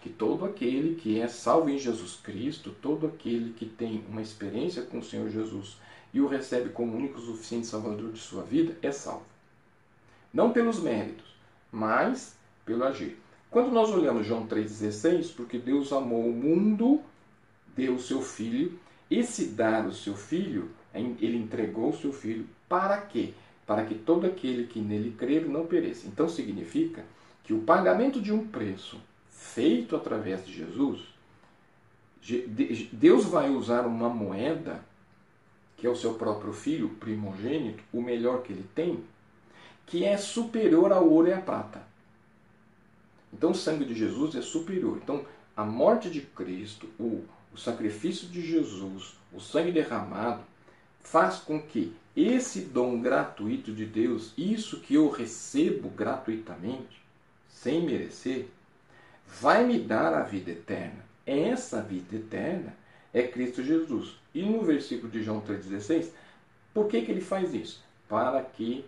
que 0.00 0.08
todo 0.08 0.46
aquele 0.46 0.94
que 0.94 1.20
é 1.20 1.28
salvo 1.28 1.68
em 1.68 1.76
Jesus 1.76 2.16
Cristo, 2.16 2.74
todo 2.80 3.06
aquele 3.06 3.52
que 3.52 3.66
tem 3.66 4.06
uma 4.08 4.22
experiência 4.22 4.80
com 4.80 5.00
o 5.00 5.04
Senhor 5.04 5.28
Jesus 5.28 5.76
e 6.14 6.20
o 6.22 6.26
recebe 6.26 6.70
como 6.70 6.96
único 6.96 7.20
suficiente 7.20 7.66
salvador 7.66 8.10
de 8.10 8.18
sua 8.18 8.42
vida, 8.42 8.74
é 8.80 8.90
salvo. 8.90 9.26
Não 10.32 10.50
pelos 10.50 10.80
méritos, 10.80 11.36
mas 11.70 12.34
pelo 12.64 12.84
agir. 12.84 13.18
Quando 13.50 13.70
nós 13.70 13.90
olhamos 13.90 14.26
João 14.26 14.46
3,16, 14.46 15.34
porque 15.36 15.58
Deus 15.58 15.92
amou 15.92 16.26
o 16.26 16.32
mundo, 16.32 17.02
deu 17.76 17.96
o 17.96 18.00
seu 18.00 18.22
filho, 18.22 18.80
esse 19.18 19.46
dar 19.46 19.86
o 19.86 19.92
seu 19.92 20.14
filho, 20.14 20.70
ele 20.94 21.36
entregou 21.36 21.90
o 21.90 21.96
seu 21.96 22.12
filho 22.12 22.46
para 22.68 22.98
quê? 22.98 23.32
Para 23.66 23.84
que 23.84 23.94
todo 23.94 24.26
aquele 24.26 24.66
que 24.66 24.80
nele 24.80 25.12
crer 25.12 25.46
não 25.46 25.66
pereça. 25.66 26.06
Então 26.06 26.28
significa 26.28 27.04
que 27.44 27.52
o 27.52 27.62
pagamento 27.62 28.20
de 28.20 28.32
um 28.32 28.46
preço 28.46 29.00
feito 29.30 29.96
através 29.96 30.46
de 30.46 30.52
Jesus, 30.52 31.00
Deus 32.92 33.24
vai 33.24 33.50
usar 33.50 33.86
uma 33.86 34.08
moeda, 34.08 34.84
que 35.76 35.86
é 35.86 35.90
o 35.90 35.96
seu 35.96 36.14
próprio 36.14 36.52
filho 36.52 36.90
primogênito, 36.90 37.82
o 37.92 38.00
melhor 38.00 38.42
que 38.42 38.52
ele 38.52 38.66
tem, 38.74 39.02
que 39.86 40.04
é 40.04 40.16
superior 40.16 40.92
ao 40.92 41.08
ouro 41.08 41.28
e 41.28 41.32
à 41.32 41.40
prata. 41.40 41.82
Então 43.32 43.50
o 43.50 43.54
sangue 43.54 43.84
de 43.84 43.94
Jesus 43.94 44.34
é 44.36 44.42
superior. 44.42 44.98
Então 45.02 45.24
a 45.56 45.64
morte 45.64 46.08
de 46.08 46.20
Cristo, 46.20 46.88
o, 46.98 47.24
o 47.54 47.58
sacrifício 47.58 48.28
de 48.28 48.40
Jesus, 48.40 49.14
o 49.32 49.40
sangue 49.40 49.72
derramado, 49.72 50.42
faz 51.00 51.36
com 51.36 51.60
que 51.60 51.94
esse 52.16 52.62
dom 52.62 53.00
gratuito 53.00 53.72
de 53.72 53.86
Deus, 53.86 54.32
isso 54.36 54.80
que 54.80 54.94
eu 54.94 55.08
recebo 55.08 55.88
gratuitamente, 55.88 57.02
sem 57.48 57.82
merecer, 57.82 58.48
vai 59.40 59.64
me 59.64 59.78
dar 59.78 60.12
a 60.14 60.22
vida 60.22 60.50
eterna. 60.50 61.04
Essa 61.26 61.80
vida 61.80 62.16
eterna 62.16 62.76
é 63.12 63.22
Cristo 63.22 63.62
Jesus. 63.62 64.16
E 64.34 64.42
no 64.42 64.62
versículo 64.62 65.10
de 65.10 65.22
João 65.22 65.40
3,16, 65.40 66.10
por 66.74 66.88
que, 66.88 67.02
que 67.02 67.10
ele 67.10 67.20
faz 67.20 67.54
isso? 67.54 67.82
Para 68.08 68.42
que 68.42 68.84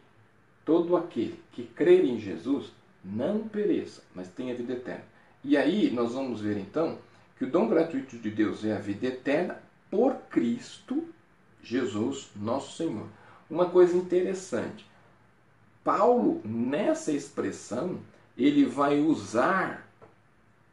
todo 0.65 0.97
aquele 0.97 1.39
que 1.53 1.65
crer 1.65 2.05
em 2.05 2.19
Jesus 2.19 2.73
não 3.05 3.47
pereça, 3.47 4.03
mas 4.15 4.29
tenha 4.29 4.55
vida 4.55 4.73
eterna. 4.73 5.05
E 5.43 5.57
aí 5.57 5.91
nós 5.91 6.15
vamos 6.15 6.41
ver 6.41 6.57
então 6.59 6.99
que 7.37 7.45
o 7.45 7.51
dom 7.51 7.69
gratuito 7.69 8.17
de 8.19 8.31
Deus 8.31 8.65
é 8.65 8.77
a 8.77 8.81
vida 8.81 9.07
eterna 9.07 9.61
por 9.91 10.15
Cristo 10.31 11.07
Jesus, 11.63 12.31
nosso 12.37 12.77
Senhor. 12.77 13.07
Uma 13.49 13.71
coisa 13.71 13.97
interessante. 13.97 14.87
Paulo, 15.83 16.41
nessa 16.45 17.13
expressão, 17.13 18.01
ele 18.37 18.65
vai 18.65 19.01
usar 19.01 19.87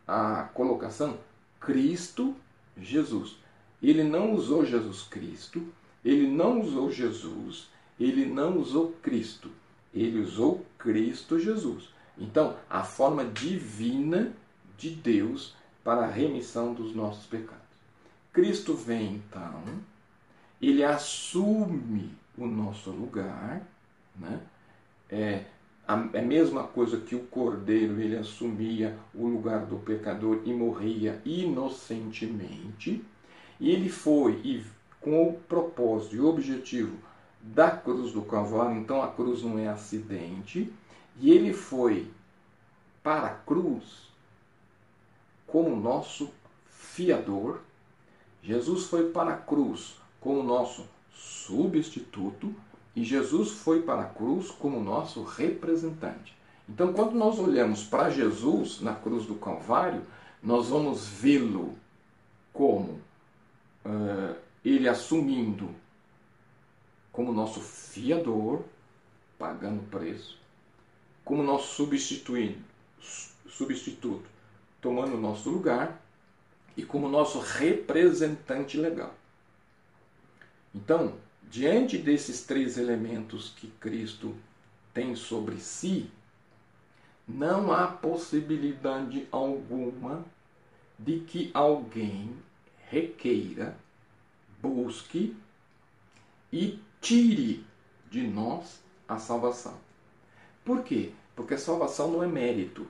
a 0.08 0.43
colocação 0.54 1.17
Cristo 1.60 2.36
Jesus. 2.78 3.38
Ele 3.82 4.04
não 4.04 4.34
usou 4.34 4.65
Jesus 4.65 5.04
Cristo, 5.04 5.63
ele 6.04 6.28
não 6.28 6.62
usou 6.62 6.91
Jesus, 6.91 7.69
ele 8.00 8.26
não 8.26 8.58
usou 8.58 8.93
Cristo, 9.02 9.52
ele 9.93 10.19
usou 10.19 10.65
Cristo 10.78 11.39
Jesus. 11.39 11.89
Então, 12.17 12.56
a 12.69 12.84
forma 12.84 13.26
divina 13.26 14.34
de 14.78 14.89
Deus 14.91 15.56
para 15.84 16.06
a 16.06 16.12
remissão 16.12 16.74
dos 16.74 16.96
nossos 16.96 17.26
pecados. 17.26 17.62
Cristo 18.34 18.74
vem 18.74 19.15
então, 19.15 19.62
ele 20.62 20.84
assume 20.84 22.12
o 22.38 22.46
nosso 22.46 22.91
lugar, 22.91 23.62
né? 24.15 24.39
É, 25.10 25.44
a, 25.88 25.94
a 25.94 26.22
mesma 26.22 26.63
coisa 26.63 26.98
que 26.98 27.15
o 27.15 27.26
cordeiro 27.28 28.00
ele 28.00 28.15
assumia 28.15 28.98
o 29.13 29.28
lugar 29.28 29.65
do 29.65 29.78
pecador 29.78 30.41
e 30.46 30.54
morria 30.54 31.22
inocentemente. 31.26 33.04
E 33.60 33.72
ele 33.72 33.89
foi 33.89 34.39
e 34.44 34.65
com 35.02 35.28
o 35.28 35.34
propósito 35.34 36.15
e 36.15 36.20
o 36.20 36.28
objetivo 36.28 36.96
da 37.41 37.72
cruz 37.72 38.13
do 38.13 38.22
Calvário, 38.22 38.80
então 38.80 39.02
a 39.02 39.08
cruz 39.08 39.41
não 39.41 39.58
é 39.58 39.67
acidente, 39.67 40.72
e 41.20 41.32
ele 41.32 41.54
foi 41.54 42.08
para 43.04 43.28
a 43.28 43.34
cruz 43.34 44.11
como 45.52 45.76
nosso 45.76 46.32
fiador. 46.70 47.60
Jesus 48.42 48.86
foi 48.86 49.12
para 49.12 49.34
a 49.34 49.38
cruz 49.38 49.98
como 50.20 50.42
nosso 50.42 50.86
substituto 51.14 52.56
e 52.96 53.04
Jesus 53.04 53.52
foi 53.52 53.82
para 53.82 54.04
a 54.04 54.10
cruz 54.10 54.50
como 54.50 54.82
nosso 54.82 55.24
representante. 55.24 56.36
Então, 56.68 56.94
quando 56.94 57.14
nós 57.14 57.38
olhamos 57.38 57.84
para 57.84 58.10
Jesus 58.10 58.82
na 58.82 58.96
cruz 58.96 59.26
do 59.26 59.36
Calvário, 59.36 60.04
nós 60.42 60.70
vamos 60.70 61.08
vê-lo 61.08 61.76
como 62.54 63.00
uh, 63.86 64.36
ele 64.64 64.88
assumindo 64.88 65.70
como 67.12 67.34
nosso 67.34 67.60
fiador, 67.60 68.64
pagando 69.38 69.84
preço, 69.90 70.40
como 71.26 71.44
nosso 71.44 71.76
substituto, 71.76 74.31
tomando 74.82 75.15
o 75.15 75.22
nosso 75.22 75.50
lugar, 75.50 76.02
e 76.76 76.84
como 76.84 77.08
nosso 77.08 77.39
representante 77.39 78.78
legal. 78.78 79.13
Então, 80.74 81.15
diante 81.50 81.98
desses 81.98 82.44
três 82.44 82.78
elementos 82.78 83.54
que 83.56 83.67
Cristo 83.67 84.36
tem 84.94 85.15
sobre 85.15 85.58
si, 85.58 86.10
não 87.28 87.72
há 87.72 87.88
possibilidade 87.88 89.28
alguma 89.32 90.26
de 90.98 91.20
que 91.20 91.52
alguém 91.54 92.36
requeira, 92.89 93.78
busque 94.62 95.36
e 96.52 96.80
tire 97.00 97.65
de 98.10 98.28
nós 98.28 98.82
a 99.08 99.17
salvação. 99.17 99.78
Por 100.63 100.84
quê? 100.84 101.12
Porque 101.36 101.54
a 101.54 101.58
salvação 101.58 102.12
não 102.12 102.24
é 102.24 102.28
mérito. 102.28 102.86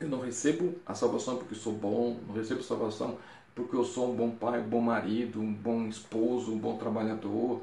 Eu 0.00 0.08
não 0.08 0.20
recebo 0.20 0.74
a 0.84 0.94
salvação 0.94 1.36
porque 1.36 1.54
sou 1.54 1.72
bom, 1.72 2.18
não 2.26 2.34
recebo 2.34 2.62
salvação 2.62 3.18
porque 3.54 3.76
eu 3.76 3.84
sou 3.84 4.12
um 4.12 4.16
bom 4.16 4.30
pai, 4.30 4.60
um 4.60 4.68
bom 4.68 4.80
marido, 4.80 5.40
um 5.40 5.52
bom 5.52 5.86
esposo, 5.86 6.52
um 6.52 6.58
bom 6.58 6.76
trabalhador, 6.76 7.62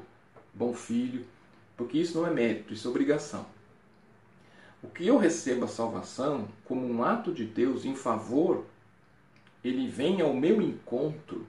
bom 0.54 0.72
filho, 0.72 1.24
porque 1.76 1.98
isso 1.98 2.18
não 2.18 2.26
é 2.26 2.30
mérito, 2.30 2.72
isso 2.72 2.88
é 2.88 2.90
obrigação. 2.90 3.44
O 4.82 4.88
que 4.88 5.06
eu 5.06 5.18
recebo 5.18 5.64
a 5.64 5.68
salvação 5.68 6.48
como 6.64 6.86
um 6.86 7.04
ato 7.04 7.32
de 7.32 7.44
Deus 7.44 7.84
em 7.84 7.94
favor, 7.94 8.64
ele 9.62 9.86
vem 9.86 10.20
ao 10.20 10.32
meu 10.32 10.60
encontro, 10.60 11.46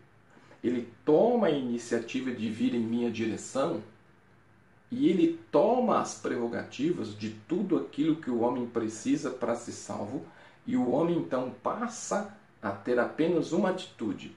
ele 0.63 0.87
toma 1.03 1.47
a 1.47 1.51
iniciativa 1.51 2.31
de 2.31 2.49
vir 2.49 2.75
em 2.75 2.79
minha 2.79 3.09
direção 3.09 3.81
e 4.91 5.09
ele 5.09 5.39
toma 5.51 5.99
as 5.99 6.15
prerrogativas 6.15 7.17
de 7.17 7.31
tudo 7.47 7.77
aquilo 7.77 8.17
que 8.17 8.29
o 8.29 8.41
homem 8.41 8.67
precisa 8.67 9.31
para 9.31 9.55
ser 9.55 9.71
salvo, 9.71 10.23
e 10.65 10.77
o 10.77 10.89
homem 10.91 11.17
então 11.17 11.51
passa 11.61 12.35
a 12.61 12.71
ter 12.71 12.99
apenas 12.99 13.51
uma 13.51 13.69
atitude: 13.71 14.35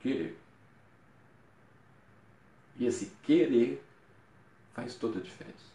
querer. 0.00 0.38
E 2.76 2.86
esse 2.86 3.12
querer 3.22 3.82
faz 4.72 4.94
toda 4.94 5.18
a 5.18 5.22
diferença. 5.22 5.74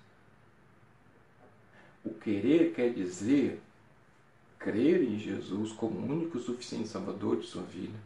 O 2.04 2.14
querer 2.14 2.74
quer 2.74 2.94
dizer 2.94 3.62
crer 4.58 5.02
em 5.02 5.18
Jesus 5.18 5.72
como 5.72 6.00
único 6.00 6.38
e 6.38 6.42
suficiente 6.42 6.90
Salvador 6.90 7.40
de 7.40 7.48
sua 7.48 7.64
vida, 7.64 7.98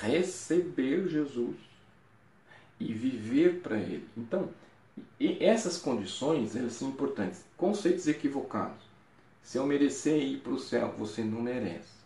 receber 0.00 1.08
Jesus 1.08 1.56
e 2.78 2.92
viver 2.92 3.60
para 3.60 3.76
Ele. 3.76 4.08
Então, 4.16 4.50
essas 5.38 5.78
condições 5.78 6.56
elas 6.56 6.72
são 6.72 6.88
importantes. 6.88 7.44
Conceitos 7.56 8.08
equivocados. 8.08 8.89
Se 9.42 9.58
eu 9.58 9.66
merecer 9.66 10.22
ir 10.22 10.38
para 10.38 10.52
o 10.52 10.58
céu, 10.58 10.94
você 10.96 11.22
não 11.24 11.42
merece. 11.42 12.00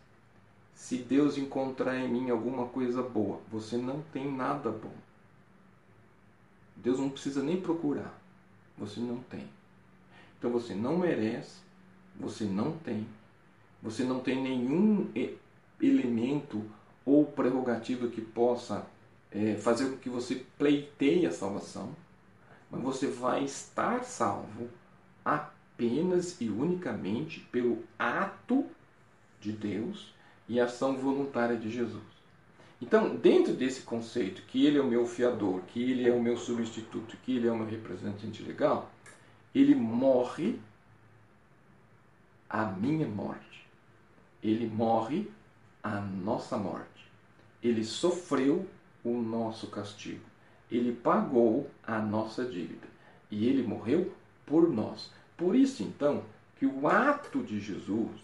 Se 0.75 0.99
Deus 0.99 1.39
encontrar 1.39 1.97
em 1.97 2.09
mim 2.09 2.31
alguma 2.31 2.67
coisa 2.67 3.03
boa, 3.03 3.41
você 3.51 3.77
não 3.77 4.03
tem 4.13 4.31
nada 4.31 4.71
bom. 4.71 4.93
Deus 6.77 6.99
não 6.99 7.11
precisa 7.11 7.43
nem 7.43 7.61
procurar. 7.61 8.19
Você 8.77 9.01
não 9.01 9.19
tem. 9.19 9.49
Então 10.39 10.51
você 10.51 10.75
não 10.75 10.99
merece, 10.99 11.59
você 12.19 12.45
não 12.45 12.77
tem. 12.79 13.07
você 13.83 14.05
não 14.05 14.21
tem 14.21 14.43
nenhum 14.43 15.11
elemento 15.81 16.63
ou 17.05 17.27
prerrogativa 17.27 18.09
que 18.09 18.21
possa 18.21 18.87
é, 19.31 19.57
fazer 19.57 19.91
com 19.91 19.97
que 19.99 20.09
você 20.09 20.45
pleiteie 20.59 21.27
a 21.27 21.31
salvação, 21.31 21.95
mas 22.71 22.83
você 22.83 23.07
vai 23.07 23.45
estar 23.45 24.05
salvo 24.05 24.69
apenas 25.75 26.41
e 26.41 26.49
unicamente 26.49 27.41
pelo 27.51 27.83
ato 27.99 28.65
de 29.41 29.53
Deus 29.53 30.15
e 30.49 30.61
ação 30.61 30.97
voluntária 30.97 31.57
de 31.57 31.71
Jesus. 31.71 32.03
Então, 32.81 33.17
dentro 33.17 33.55
desse 33.55 33.83
conceito 33.83 34.43
que 34.43 34.67
ele 34.67 34.79
é 34.79 34.81
o 34.81 34.87
meu 34.87 35.07
fiador, 35.07 35.63
que 35.63 35.83
ele 35.83 36.09
é 36.09 36.13
o 36.13 36.23
meu 36.23 36.37
substituto, 36.37 37.17
que 37.25 37.37
ele 37.37 37.49
é 37.49 37.53
o 37.53 37.57
meu 37.57 37.67
representante 37.67 38.43
legal, 38.43 38.91
ele 39.55 39.75
morre 39.75 40.59
a 42.49 42.65
minha 42.67 43.09
morte. 43.09 43.67
Ele 44.43 44.67
morre 44.69 45.31
a 45.83 46.01
nossa 46.01 46.59
morte. 46.59 47.11
Ele 47.63 47.85
sofreu 47.85 48.69
o 49.03 49.15
nosso 49.15 49.69
castigo. 49.69 50.25
Ele 50.71 50.93
pagou 50.93 51.71
a 51.83 51.99
nossa 51.99 52.45
dívida. 52.45 52.87
E 53.31 53.47
ele 53.47 53.63
morreu 53.63 54.13
por 54.45 54.69
nós. 54.69 55.11
Por 55.37 55.57
isso, 55.57 55.83
então, 55.83 56.25
que 56.59 56.67
o 56.67 56.87
ato 56.87 57.43
de 57.43 57.61
Jesus, 57.61 58.21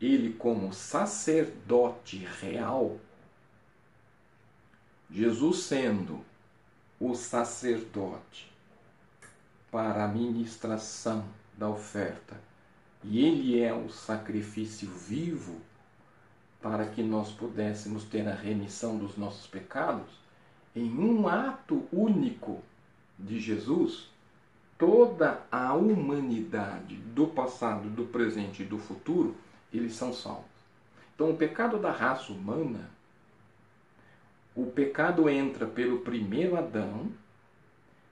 ele 0.00 0.32
como 0.32 0.72
sacerdote 0.72 2.26
real, 2.40 2.98
Jesus 5.10 5.64
sendo 5.64 6.24
o 6.98 7.14
sacerdote 7.14 8.50
para 9.70 10.04
a 10.04 10.08
ministração 10.08 11.24
da 11.56 11.68
oferta, 11.68 12.40
e 13.04 13.24
ele 13.24 13.60
é 13.60 13.74
o 13.74 13.90
sacrifício 13.90 14.88
vivo 14.88 15.60
para 16.62 16.86
que 16.86 17.02
nós 17.02 17.32
pudéssemos 17.32 18.04
ter 18.04 18.26
a 18.28 18.34
remissão 18.34 18.96
dos 18.96 19.16
nossos 19.16 19.46
pecados, 19.46 20.08
em 20.74 20.88
um 20.96 21.26
ato 21.26 21.86
único 21.92 22.62
de 23.18 23.40
Jesus, 23.40 24.11
toda 24.82 25.40
a 25.48 25.74
humanidade 25.74 26.96
do 26.96 27.28
passado, 27.28 27.88
do 27.88 28.04
presente 28.04 28.64
e 28.64 28.66
do 28.66 28.78
futuro, 28.78 29.36
eles 29.72 29.94
são 29.94 30.12
salvos. 30.12 30.50
Então, 31.14 31.30
o 31.30 31.36
pecado 31.36 31.78
da 31.78 31.92
raça 31.92 32.32
humana 32.32 32.90
o 34.56 34.66
pecado 34.66 35.30
entra 35.30 35.66
pelo 35.66 36.00
primeiro 36.00 36.56
Adão 36.56 37.06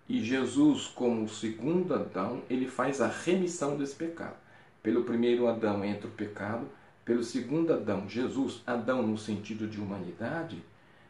e 0.09 0.23
Jesus, 0.23 0.87
como 0.87 1.25
o 1.25 1.29
segundo 1.29 1.93
Adão, 1.93 2.41
ele 2.49 2.69
faz 2.69 3.01
a 3.01 3.09
remissão 3.09 3.77
desse 3.77 3.97
pecado. 3.97 4.37
Pelo 4.81 5.03
primeiro 5.03 5.49
Adão 5.49 5.85
entra 5.85 6.07
o 6.07 6.13
pecado, 6.13 6.69
pelo 7.05 7.25
segundo 7.25 7.73
Adão, 7.73 8.09
Jesus, 8.09 8.63
Adão 8.65 9.03
no 9.03 9.19
sentido 9.19 9.67
de 9.67 9.81
humanidade, 9.81 10.63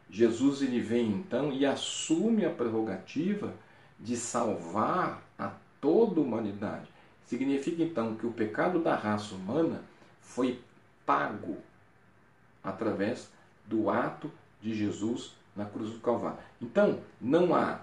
Jesus 0.09 0.63
ele 0.63 0.81
vem 0.81 1.07
então 1.09 1.53
e 1.53 1.67
assume 1.67 2.45
a 2.45 2.49
prerrogativa 2.49 3.53
de 3.99 4.17
salvar 4.17 5.21
toda 5.81 6.21
a 6.21 6.23
humanidade. 6.23 6.87
Significa 7.25 7.83
então 7.83 8.15
que 8.15 8.25
o 8.25 8.31
pecado 8.31 8.79
da 8.79 8.95
raça 8.95 9.35
humana 9.35 9.83
foi 10.21 10.61
pago 11.05 11.57
através 12.63 13.29
do 13.65 13.89
ato 13.89 14.31
de 14.61 14.73
Jesus 14.73 15.33
na 15.55 15.65
cruz 15.65 15.91
do 15.91 15.99
Calvário. 15.99 16.39
Então, 16.61 16.99
não 17.19 17.55
há 17.55 17.81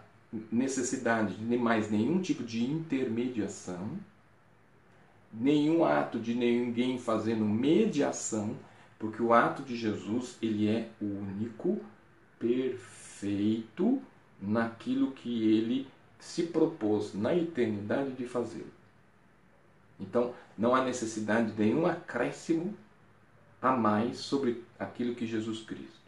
necessidade 0.52 1.34
de 1.34 1.56
mais 1.56 1.90
nenhum 1.90 2.20
tipo 2.20 2.44
de 2.44 2.64
intermediação, 2.64 3.98
nenhum 5.32 5.84
ato 5.84 6.18
de 6.18 6.34
ninguém 6.34 6.98
fazendo 6.98 7.44
mediação, 7.44 8.56
porque 8.98 9.22
o 9.22 9.32
ato 9.32 9.62
de 9.62 9.76
Jesus 9.76 10.36
ele 10.40 10.68
é 10.68 10.88
único, 11.00 11.80
perfeito 12.38 14.00
naquilo 14.40 15.12
que 15.12 15.50
ele 15.50 15.86
se 16.18 16.44
propôs 16.44 17.14
na 17.14 17.34
eternidade 17.34 18.12
de 18.12 18.26
fazer. 18.26 18.66
Então, 20.00 20.32
não 20.56 20.74
há 20.74 20.82
necessidade 20.84 21.52
de 21.52 21.62
nenhum 21.62 21.86
acréscimo 21.86 22.74
a 23.60 23.72
mais 23.72 24.18
sobre 24.18 24.64
aquilo 24.78 25.14
que 25.14 25.26
Jesus 25.26 25.60
Cristo. 25.60 25.98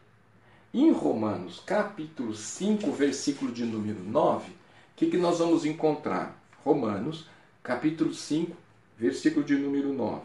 Em 0.73 0.93
Romanos, 0.93 1.61
capítulo 1.67 2.33
5, 2.35 2.93
versículo 2.93 3.51
de 3.51 3.65
número 3.65 4.05
9, 4.05 4.51
o 4.51 4.55
que, 4.95 5.11
que 5.11 5.17
nós 5.17 5.41
vamos 5.41 5.65
encontrar? 5.65 6.41
Romanos, 6.65 7.27
capítulo 7.63 8.15
5, 8.15 8.57
versículo 8.97 9.45
de 9.45 9.57
número 9.57 9.93
9. 9.93 10.23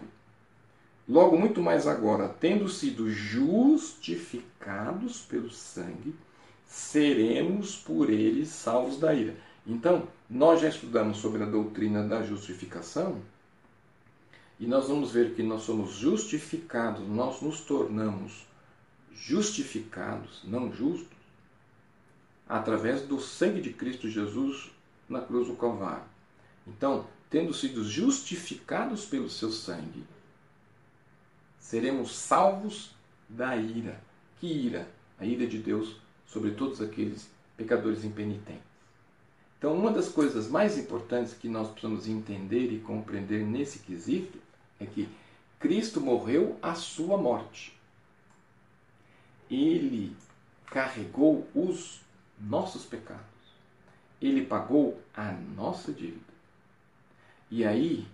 Logo, 1.08 1.38
muito 1.38 1.62
mais 1.62 1.88
agora, 1.88 2.28
tendo 2.28 2.68
sido 2.68 3.10
justificados 3.10 5.22
pelo 5.22 5.50
sangue, 5.50 6.14
seremos 6.66 7.78
por 7.78 8.10
ele 8.10 8.46
salvos 8.46 9.00
da 9.00 9.14
ira. 9.14 9.38
Então, 9.68 10.08
nós 10.30 10.62
já 10.62 10.70
estudamos 10.70 11.18
sobre 11.18 11.42
a 11.42 11.46
doutrina 11.46 12.08
da 12.08 12.22
justificação 12.22 13.22
e 14.60 14.68
nós 14.68 14.88
vamos 14.88 15.12
ver 15.12 15.34
que 15.34 15.42
nós 15.42 15.64
somos 15.64 15.94
justificados, 15.94 17.08
nós 17.08 17.42
nos 17.42 17.62
tornamos 17.62 18.46
justificados, 19.12 20.42
não 20.44 20.72
justos, 20.72 21.18
através 22.48 23.02
do 23.02 23.20
sangue 23.20 23.60
de 23.60 23.74
Cristo 23.74 24.08
Jesus 24.08 24.72
na 25.10 25.20
cruz 25.20 25.48
do 25.48 25.56
Calvário. 25.56 26.06
Então, 26.68 27.08
tendo 27.30 27.54
sido 27.54 27.84
justificados 27.84 29.06
pelo 29.06 29.30
seu 29.30 29.52
sangue, 29.52 30.04
seremos 31.60 32.16
salvos 32.16 32.92
da 33.28 33.56
ira. 33.58 34.00
Que 34.40 34.48
ira? 34.48 34.88
A 35.20 35.26
ira 35.26 35.48
de 35.48 35.58
Deus 35.58 35.96
sobre 36.28 36.52
todos 36.52 36.82
aqueles 36.82 37.28
pecadores 37.58 38.04
impenitentes. 38.04 38.75
Então, 39.66 39.76
uma 39.76 39.90
das 39.90 40.10
coisas 40.10 40.48
mais 40.48 40.78
importantes 40.78 41.34
que 41.34 41.50
nós 41.50 41.68
precisamos 41.70 42.08
entender 42.08 42.72
e 42.72 42.78
compreender 42.82 43.44
nesse 43.44 43.80
quesito 43.80 44.38
é 44.80 44.86
que 44.86 45.10
Cristo 45.60 46.00
morreu 46.00 46.56
a 46.62 46.76
sua 46.76 47.18
morte 47.18 47.76
ele 49.50 50.16
carregou 50.68 51.48
os 51.56 52.02
nossos 52.40 52.86
pecados. 52.86 53.24
Ele 54.22 54.46
pagou 54.46 55.00
a 55.16 55.32
nossa 55.32 55.92
dívida. 55.92 56.34
E 57.50 57.64
aí, 57.64 58.08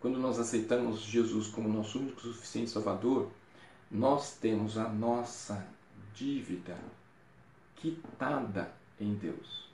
quando 0.00 0.18
nós 0.18 0.38
aceitamos 0.38 1.00
Jesus 1.00 1.48
como 1.48 1.68
nosso 1.68 1.98
único 1.98 2.20
suficiente 2.20 2.70
Salvador, 2.70 3.30
nós 3.90 4.36
temos 4.36 4.76
a 4.78 4.88
nossa 4.88 5.66
dívida 6.14 6.76
quitada 7.76 8.72
em 9.00 9.14
Deus. 9.14 9.65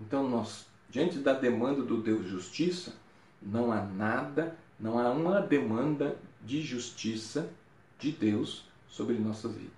Então, 0.00 0.28
nós, 0.28 0.66
diante 0.88 1.18
da 1.18 1.32
demanda 1.32 1.82
do 1.82 2.00
Deus 2.00 2.26
justiça, 2.26 2.94
não 3.42 3.70
há 3.70 3.82
nada, 3.82 4.56
não 4.78 4.98
há 4.98 5.10
uma 5.10 5.40
demanda 5.40 6.16
de 6.42 6.62
justiça 6.62 7.50
de 7.98 8.10
Deus 8.10 8.64
sobre 8.88 9.18
nossas 9.18 9.54
vidas. 9.54 9.70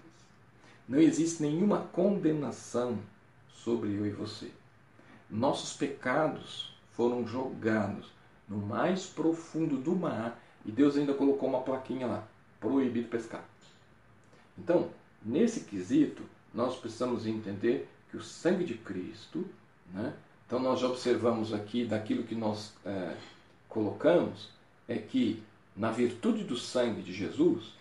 Não 0.89 0.99
existe 0.99 1.43
nenhuma 1.43 1.81
condenação 1.93 2.99
sobre 3.49 3.95
eu 3.95 4.07
e 4.07 4.11
você. 4.11 4.51
Nossos 5.31 5.75
pecados 5.77 6.77
foram 6.93 7.27
jogados 7.27 8.11
no 8.49 8.59
mais 8.59 9.07
profundo 9.07 9.77
do 9.77 9.95
mar 9.95 10.41
e 10.65 10.71
Deus 10.71 10.97
ainda 10.97 11.15
colocou 11.15 11.49
uma 11.49 11.63
plaquinha 11.63 12.07
lá: 12.07 12.29
proibido 12.61 13.09
pescar. 13.09 13.45
Então, 14.59 14.91
nesse 15.25 15.61
quesito, 15.61 16.23
nós 16.53 16.77
precisamos 16.77 17.27
entender 17.27 17.89
que 18.11 18.17
o 18.17 18.23
sangue 18.23 18.65
de 18.65 18.75
Cristo, 18.75 19.47
né? 19.93 20.15
então 20.47 20.59
nós 20.59 20.83
observamos 20.83 21.53
aqui 21.53 21.85
daquilo 21.85 22.25
que 22.25 22.35
nós 22.35 22.73
é, 22.85 23.15
colocamos, 23.69 24.51
é 24.89 24.97
que 24.97 25.43
na 25.77 25.91
virtude 25.91 26.45
do 26.45 26.57
sangue 26.57 27.03
de 27.03 27.13
Jesus, 27.13 27.73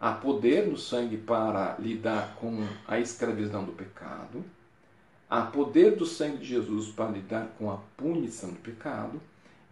Há 0.00 0.12
poder 0.12 0.66
no 0.66 0.78
sangue 0.78 1.18
para 1.18 1.76
lidar 1.78 2.34
com 2.36 2.66
a 2.88 2.98
escravidão 2.98 3.64
do 3.64 3.72
pecado. 3.72 4.42
Há 5.28 5.42
poder 5.42 5.94
do 5.94 6.06
sangue 6.06 6.38
de 6.38 6.46
Jesus 6.46 6.88
para 6.88 7.10
lidar 7.10 7.48
com 7.58 7.70
a 7.70 7.76
punição 7.98 8.48
do 8.48 8.60
pecado. 8.60 9.20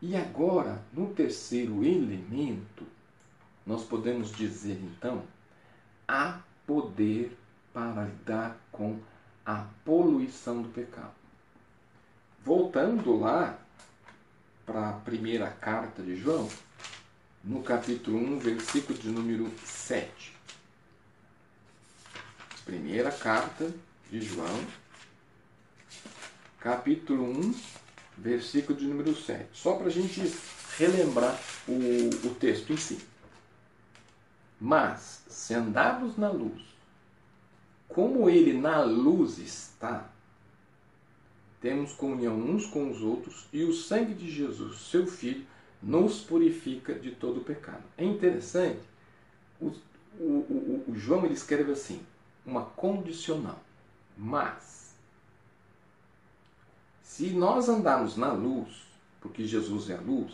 E 0.03 0.15
agora, 0.15 0.83
no 0.93 1.15
terceiro 1.15 1.83
elemento, 1.83 2.85
nós 3.65 3.85
podemos 3.85 4.31
dizer 4.31 4.79
então, 4.83 5.23
há 6.07 6.41
poder 6.67 7.35
para 7.73 8.05
lidar 8.05 8.59
com 8.71 8.99
a 9.47 9.65
poluição 9.83 10.61
do 10.61 10.69
pecado. 10.69 11.18
Voltando 12.45 13.19
lá 13.19 13.59
para 14.65 14.91
a 14.91 14.93
primeira 14.93 15.49
carta 15.51 16.03
de 16.03 16.17
João, 16.17 16.49
no 17.43 17.63
capítulo 17.63 18.19
1, 18.19 18.39
versículo 18.39 18.99
de 18.99 19.09
número 19.09 19.51
7. 19.65 20.37
Primeira 22.65 23.11
carta 23.11 23.73
de 24.11 24.21
João, 24.21 24.67
capítulo 26.61 27.25
1, 27.25 27.55
versículo 28.19 28.79
de 28.79 28.87
número 28.87 29.15
7. 29.15 29.49
Só 29.53 29.75
para 29.77 29.87
a 29.87 29.91
gente 29.91 30.21
relembrar 30.77 31.39
o, 31.67 32.29
o 32.29 32.35
texto 32.35 32.73
em 32.73 32.77
si. 32.77 32.99
Mas, 34.61 35.23
se 35.29 35.55
andarmos 35.55 36.17
na 36.17 36.31
luz, 36.31 36.63
como 37.89 38.29
ele 38.29 38.53
na 38.53 38.83
luz 38.83 39.39
está, 39.39 40.11
temos 41.61 41.93
comunhão 41.93 42.37
uns 42.37 42.67
com 42.67 42.91
os 42.91 43.03
outros 43.03 43.47
e 43.53 43.65
o 43.65 43.73
sangue 43.73 44.15
de 44.15 44.31
Jesus, 44.31 44.79
seu 44.79 45.07
Filho, 45.07 45.45
nos 45.83 46.21
purifica 46.21 46.95
de 46.95 47.13
todo 47.13 47.41
pecado. 47.41 47.83
É 47.97 48.05
interessante, 48.05 48.81
o, 49.61 49.73
o, 50.19 50.25
o, 50.25 50.85
o 50.89 50.95
João 50.97 51.25
ele 51.25 51.35
escreve 51.35 51.73
assim, 51.73 52.01
uma 52.45 52.63
condicional. 52.63 53.61
Mas, 54.17 54.95
se 57.03 57.31
nós 57.31 57.69
andarmos 57.69 58.17
na 58.17 58.33
luz, 58.33 58.87
porque 59.21 59.47
Jesus 59.47 59.91
é 59.91 59.95
a 59.95 60.01
luz, 60.01 60.33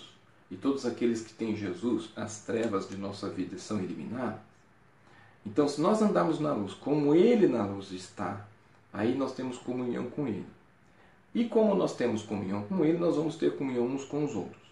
e 0.50 0.56
todos 0.56 0.87
aqueles 0.87 1.22
que 1.22 1.32
têm 1.32 1.56
Jesus, 1.56 2.10
as 2.14 2.42
trevas 2.44 2.88
de 2.88 2.96
nossa 2.96 3.28
vida 3.28 3.58
são 3.58 3.78
eliminadas, 3.78 4.40
então 5.44 5.68
se 5.68 5.80
nós 5.80 6.00
andarmos 6.00 6.40
na 6.40 6.52
luz 6.54 6.72
como 6.74 7.14
Ele 7.14 7.46
na 7.46 7.66
luz 7.66 7.92
está, 7.92 8.46
aí 8.92 9.14
nós 9.14 9.34
temos 9.34 9.58
comunhão 9.58 10.08
com 10.08 10.26
Ele. 10.26 10.46
E 11.34 11.44
como 11.46 11.74
nós 11.74 11.96
temos 11.96 12.22
comunhão 12.22 12.62
com 12.62 12.84
Ele, 12.84 12.98
nós 12.98 13.16
vamos 13.16 13.36
ter 13.36 13.56
comunhão 13.56 13.86
uns 13.86 14.04
com 14.04 14.24
os 14.24 14.36
outros. 14.36 14.62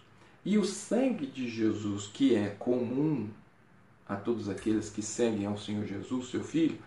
E 0.45 0.57
o 0.57 0.63
sangue 0.63 1.25
de 1.25 1.49
Jesus, 1.49 2.07
que 2.07 2.35
é 2.35 2.49
comum 2.57 3.29
a 4.07 4.15
todos 4.15 4.49
aqueles 4.49 4.89
que 4.89 5.01
seguem 5.01 5.45
ao 5.45 5.57
Senhor 5.57 5.85
Jesus, 5.85 6.29
seu 6.29 6.43
Filho, 6.43 6.77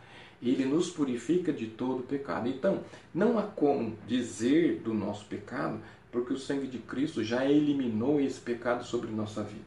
ele 0.42 0.64
nos 0.64 0.90
purifica 0.90 1.52
de 1.52 1.66
todo 1.66 2.02
pecado. 2.02 2.48
Então, 2.48 2.82
não 3.14 3.38
há 3.38 3.42
como 3.42 3.96
dizer 4.06 4.80
do 4.80 4.92
nosso 4.92 5.24
pecado, 5.26 5.80
porque 6.12 6.32
o 6.32 6.38
sangue 6.38 6.66
de 6.66 6.78
Cristo 6.78 7.24
já 7.24 7.44
eliminou 7.46 8.20
esse 8.20 8.40
pecado 8.40 8.84
sobre 8.84 9.10
nossa 9.10 9.42
vida. 9.42 9.64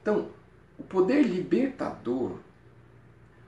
Então, 0.00 0.28
o 0.78 0.82
poder 0.82 1.22
libertador, 1.22 2.38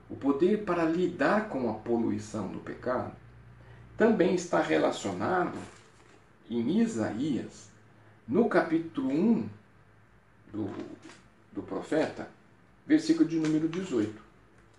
o 0.09 0.15
poder 0.15 0.63
para 0.63 0.83
lidar 0.85 1.49
com 1.49 1.69
a 1.69 1.73
poluição 1.73 2.47
do 2.47 2.59
pecado, 2.59 3.15
também 4.01 4.33
está 4.33 4.59
relacionado 4.59 5.55
em 6.49 6.79
Isaías, 6.81 7.69
no 8.27 8.49
capítulo 8.49 9.11
1 9.11 9.49
do, 10.51 10.71
do 11.51 11.61
profeta, 11.61 12.27
versículo 12.83 13.29
de 13.29 13.35
número 13.35 13.69
18. 13.69 14.11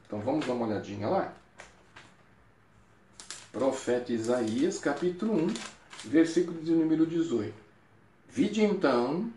Então 0.05 0.19
vamos 0.19 0.45
dar 0.45 0.55
uma 0.55 0.67
olhadinha 0.67 1.09
lá. 1.09 1.33
Profeta 3.53 4.13
Isaías, 4.13 4.81
capítulo 4.81 5.37
1, 5.37 5.55
versículo 6.07 6.61
de 6.61 6.73
número 6.73 7.07
18. 7.07 7.55
Vide 8.29 8.65
então 8.65 9.31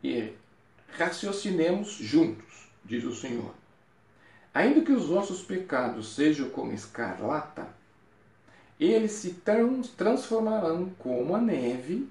e 0.00 0.32
raciocinemos 0.96 1.94
juntos, 1.94 2.68
diz 2.84 3.02
o 3.02 3.16
Senhor. 3.16 3.52
Ainda 4.54 4.80
que 4.82 4.92
os 4.92 5.06
vossos 5.06 5.42
pecados 5.42 6.14
sejam 6.14 6.48
como 6.50 6.72
escarlata, 6.72 7.79
eles 8.80 9.12
se 9.12 9.34
transformarão 9.96 10.88
como 10.98 11.36
a 11.36 11.40
neve, 11.40 12.08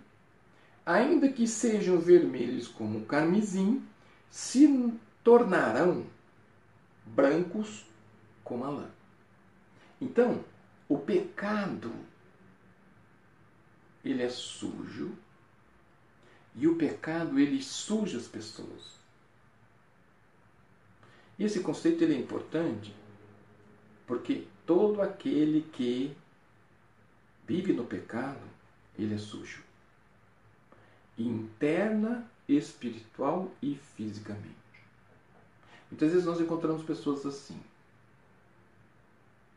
ainda 0.86 1.27
que 1.27 1.47
sejam 1.47 1.99
vermelhos 1.99 2.67
como 2.67 2.99
o 2.99 3.05
carmesim, 3.05 3.84
se 4.29 4.93
tornarão 5.23 6.05
brancos 7.05 7.86
como 8.43 8.63
a 8.63 8.69
lã. 8.69 8.91
Então, 9.99 10.45
o 10.88 10.97
pecado 10.97 11.91
ele 14.05 14.21
é 14.21 14.29
sujo 14.29 15.12
e 16.55 16.67
o 16.67 16.75
pecado 16.75 17.39
ele 17.39 17.62
suja 17.63 18.17
as 18.17 18.27
pessoas. 18.27 18.99
E 21.38 21.43
esse 21.43 21.62
conceito 21.62 22.03
ele 22.03 22.15
é 22.15 22.19
importante 22.19 22.93
porque 24.05 24.47
todo 24.65 25.01
aquele 25.01 25.62
que 25.62 26.15
vive 27.50 27.74
no 27.74 27.84
pecado, 27.84 28.40
ele 28.96 29.16
é 29.16 29.18
sujo. 29.18 29.64
Interna, 31.18 32.30
espiritual 32.48 33.52
e 33.60 33.74
fisicamente. 33.96 34.56
Muitas 35.90 36.12
vezes 36.12 36.28
nós 36.28 36.40
encontramos 36.40 36.84
pessoas 36.84 37.26
assim. 37.26 37.60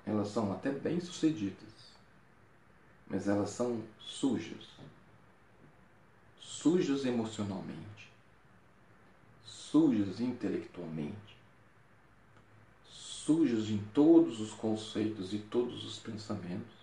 Elas 0.06 0.28
são 0.28 0.50
até 0.50 0.70
bem-sucedidas, 0.70 1.92
mas 3.06 3.28
elas 3.28 3.50
são 3.50 3.82
sujas. 4.00 4.70
Sujas 6.40 7.04
emocionalmente, 7.04 8.10
sujas 9.44 10.18
intelectualmente, 10.18 11.36
sujas 12.88 13.68
em 13.68 13.78
todos 13.92 14.40
os 14.40 14.52
conceitos 14.54 15.34
e 15.34 15.38
todos 15.38 15.84
os 15.84 15.98
pensamentos. 15.98 16.81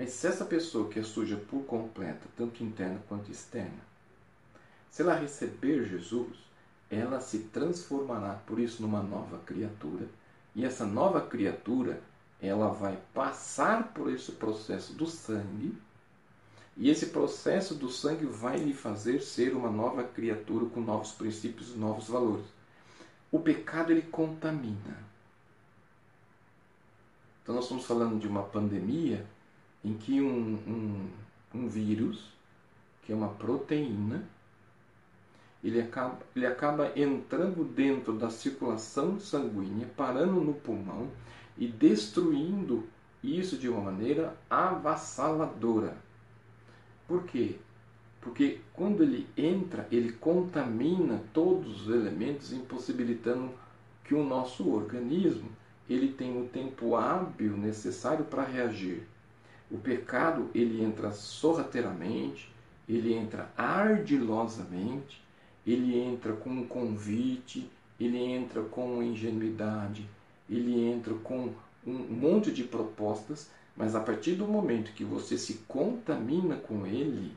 Mas 0.00 0.12
se 0.12 0.26
essa 0.28 0.46
pessoa 0.46 0.88
que 0.88 0.98
é 0.98 1.02
suja 1.02 1.36
por 1.36 1.62
completo, 1.66 2.26
tanto 2.34 2.64
interna 2.64 3.02
quanto 3.06 3.30
externa, 3.30 3.84
se 4.90 5.02
ela 5.02 5.14
receber 5.14 5.84
Jesus, 5.84 6.38
ela 6.90 7.20
se 7.20 7.40
transformará 7.40 8.32
por 8.46 8.58
isso 8.58 8.80
numa 8.80 9.02
nova 9.02 9.38
criatura. 9.44 10.08
E 10.56 10.64
essa 10.64 10.86
nova 10.86 11.20
criatura, 11.20 12.00
ela 12.40 12.68
vai 12.68 12.98
passar 13.12 13.92
por 13.92 14.10
esse 14.10 14.32
processo 14.32 14.94
do 14.94 15.06
sangue, 15.06 15.76
e 16.78 16.88
esse 16.88 17.08
processo 17.08 17.74
do 17.74 17.90
sangue 17.90 18.24
vai 18.24 18.56
lhe 18.56 18.72
fazer 18.72 19.20
ser 19.20 19.54
uma 19.54 19.68
nova 19.68 20.02
criatura 20.02 20.64
com 20.64 20.80
novos 20.80 21.12
princípios 21.12 21.76
novos 21.76 22.08
valores. 22.08 22.46
O 23.30 23.38
pecado 23.38 23.92
ele 23.92 24.00
contamina. 24.00 24.96
Então 27.42 27.54
nós 27.54 27.64
estamos 27.64 27.84
falando 27.84 28.18
de 28.18 28.26
uma 28.26 28.44
pandemia 28.44 29.26
em 29.84 29.94
que 29.94 30.20
um, 30.20 30.54
um, 30.66 31.08
um 31.54 31.68
vírus, 31.68 32.32
que 33.02 33.12
é 33.12 33.14
uma 33.14 33.28
proteína, 33.28 34.22
ele 35.62 35.80
acaba, 35.80 36.18
ele 36.34 36.46
acaba 36.46 36.92
entrando 36.98 37.64
dentro 37.64 38.14
da 38.14 38.30
circulação 38.30 39.20
sanguínea, 39.20 39.88
parando 39.96 40.40
no 40.40 40.54
pulmão 40.54 41.08
e 41.56 41.66
destruindo 41.66 42.88
isso 43.22 43.58
de 43.58 43.68
uma 43.68 43.80
maneira 43.80 44.34
avassaladora. 44.48 45.96
Por 47.06 47.24
quê? 47.24 47.56
Porque 48.20 48.60
quando 48.72 49.02
ele 49.02 49.26
entra, 49.36 49.86
ele 49.90 50.12
contamina 50.12 51.22
todos 51.32 51.82
os 51.82 51.94
elementos, 51.94 52.52
impossibilitando 52.52 53.50
que 54.04 54.14
o 54.14 54.24
nosso 54.24 54.70
organismo 54.70 55.50
ele 55.88 56.12
tenha 56.12 56.40
o 56.40 56.48
tempo 56.48 56.94
hábil 56.94 57.56
necessário 57.56 58.24
para 58.24 58.44
reagir. 58.44 59.02
O 59.70 59.78
pecado 59.78 60.50
ele 60.52 60.82
entra 60.82 61.12
sorrateiramente, 61.12 62.50
ele 62.88 63.14
entra 63.14 63.52
ardilosamente, 63.56 65.22
ele 65.64 65.96
entra 65.96 66.32
com 66.32 66.50
um 66.50 66.66
convite, 66.66 67.70
ele 67.98 68.18
entra 68.18 68.62
com 68.62 69.00
ingenuidade, 69.00 70.08
ele 70.48 70.80
entra 70.80 71.14
com 71.14 71.52
um 71.86 71.92
monte 71.92 72.50
de 72.50 72.64
propostas, 72.64 73.48
mas 73.76 73.94
a 73.94 74.00
partir 74.00 74.34
do 74.34 74.48
momento 74.48 74.92
que 74.92 75.04
você 75.04 75.38
se 75.38 75.54
contamina 75.68 76.56
com 76.56 76.84
ele, 76.84 77.32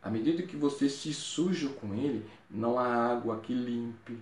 à 0.00 0.08
medida 0.08 0.44
que 0.44 0.56
você 0.56 0.88
se 0.88 1.12
suja 1.12 1.68
com 1.68 1.92
ele, 1.94 2.24
não 2.48 2.78
há 2.78 2.86
água 2.86 3.40
que 3.40 3.52
limpe. 3.52 4.16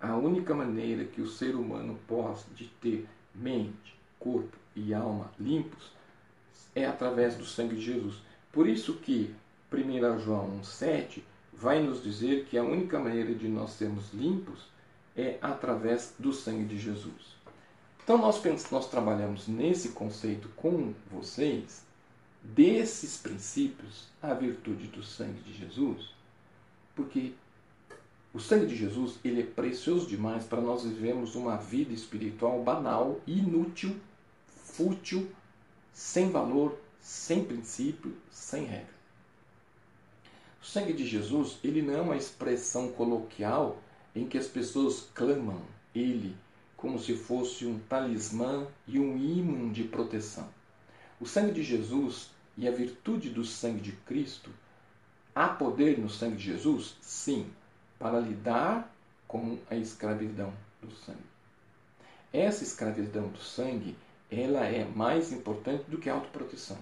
A 0.00 0.16
única 0.16 0.52
maneira 0.52 1.04
que 1.04 1.20
o 1.20 1.28
ser 1.28 1.54
humano 1.54 1.96
pode 2.08 2.64
ter 2.80 3.06
mente, 3.32 3.96
corpo 4.18 4.56
e 4.74 4.92
alma 4.92 5.30
limpos 5.38 5.97
é 6.74 6.86
através 6.86 7.36
do 7.36 7.44
sangue 7.44 7.76
de 7.76 7.82
Jesus. 7.82 8.16
Por 8.52 8.68
isso 8.68 8.94
que 8.94 9.34
1 9.72 10.20
João 10.20 10.60
1,7 10.60 11.22
vai 11.52 11.82
nos 11.82 12.02
dizer 12.02 12.44
que 12.44 12.56
a 12.56 12.62
única 12.62 12.98
maneira 12.98 13.34
de 13.34 13.48
nós 13.48 13.70
sermos 13.72 14.12
limpos 14.12 14.68
é 15.16 15.38
através 15.42 16.14
do 16.18 16.32
sangue 16.32 16.64
de 16.64 16.78
Jesus. 16.78 17.36
Então 18.02 18.16
nós, 18.16 18.40
nós 18.70 18.88
trabalhamos 18.88 19.48
nesse 19.48 19.90
conceito 19.90 20.48
com 20.56 20.94
vocês, 21.10 21.84
desses 22.42 23.18
princípios, 23.18 24.06
a 24.22 24.32
virtude 24.32 24.86
do 24.86 25.02
sangue 25.02 25.40
de 25.42 25.52
Jesus, 25.52 26.14
porque 26.94 27.32
o 28.32 28.38
sangue 28.38 28.66
de 28.66 28.76
Jesus 28.76 29.18
ele 29.24 29.40
é 29.40 29.44
precioso 29.44 30.06
demais 30.06 30.44
para 30.44 30.60
nós 30.60 30.84
vivermos 30.84 31.34
uma 31.34 31.56
vida 31.56 31.92
espiritual 31.92 32.62
banal, 32.62 33.20
inútil, 33.26 33.96
fútil, 34.46 35.28
sem 35.98 36.30
valor, 36.30 36.78
sem 37.00 37.44
princípio, 37.44 38.16
sem 38.30 38.62
regra. 38.62 38.94
O 40.62 40.64
sangue 40.64 40.92
de 40.92 41.04
Jesus, 41.04 41.58
ele 41.64 41.82
não 41.82 41.92
é 41.92 42.00
uma 42.00 42.16
expressão 42.16 42.92
coloquial 42.92 43.82
em 44.14 44.24
que 44.24 44.38
as 44.38 44.46
pessoas 44.46 45.08
clamam 45.12 45.60
ele 45.92 46.36
como 46.76 47.00
se 47.00 47.16
fosse 47.16 47.66
um 47.66 47.80
talismã 47.80 48.68
e 48.86 49.00
um 49.00 49.16
ímã 49.16 49.72
de 49.72 49.82
proteção. 49.82 50.48
O 51.20 51.26
sangue 51.26 51.50
de 51.50 51.64
Jesus 51.64 52.30
e 52.56 52.68
a 52.68 52.70
virtude 52.70 53.30
do 53.30 53.44
sangue 53.44 53.80
de 53.80 53.90
Cristo, 53.90 54.50
há 55.34 55.48
poder 55.48 55.98
no 55.98 56.08
sangue 56.08 56.36
de 56.36 56.44
Jesus? 56.44 56.94
Sim, 57.00 57.50
para 57.98 58.20
lidar 58.20 58.94
com 59.26 59.58
a 59.68 59.74
escravidão 59.74 60.52
do 60.80 60.94
sangue. 60.94 61.18
Essa 62.32 62.62
escravidão 62.62 63.26
do 63.26 63.40
sangue, 63.40 63.96
ela 64.30 64.64
é 64.64 64.84
mais 64.84 65.32
importante 65.32 65.84
do 65.88 65.98
que 65.98 66.10
a 66.10 66.14
autoproteção. 66.14 66.78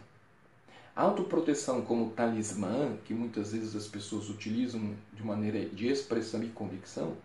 A 0.94 1.02
autoproteção 1.02 1.82
como 1.82 2.10
talismã, 2.10 2.96
que 3.04 3.12
muitas 3.12 3.52
vezes 3.52 3.76
as 3.76 3.86
pessoas 3.86 4.30
utilizam 4.30 4.94
de 5.12 5.22
maneira 5.22 5.64
de 5.66 5.86
expressão 5.86 6.42
e 6.42 6.48
convicção, 6.48 7.16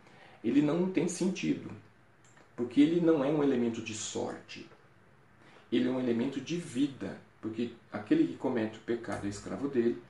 ele 0.44 0.62
não 0.62 0.92
tem 0.92 1.08
sentido, 1.08 1.72
porque 2.56 2.82
ele 2.82 3.00
não 3.00 3.24
é 3.24 3.30
um 3.30 3.42
elemento 3.42 3.82
de 3.82 3.94
sorte. 3.94 4.68
Ele 5.72 5.88
é 5.88 5.92
um 5.92 6.00
elemento 6.00 6.42
de 6.42 6.58
vida, 6.58 7.18
porque 7.42 7.72
aquele 7.92 8.28
que 8.28 8.36
comete 8.36 8.78
o 8.78 8.82
pecado 8.82 9.26
é 9.26 9.30
escravo 9.30 9.70
dele, 9.70 10.02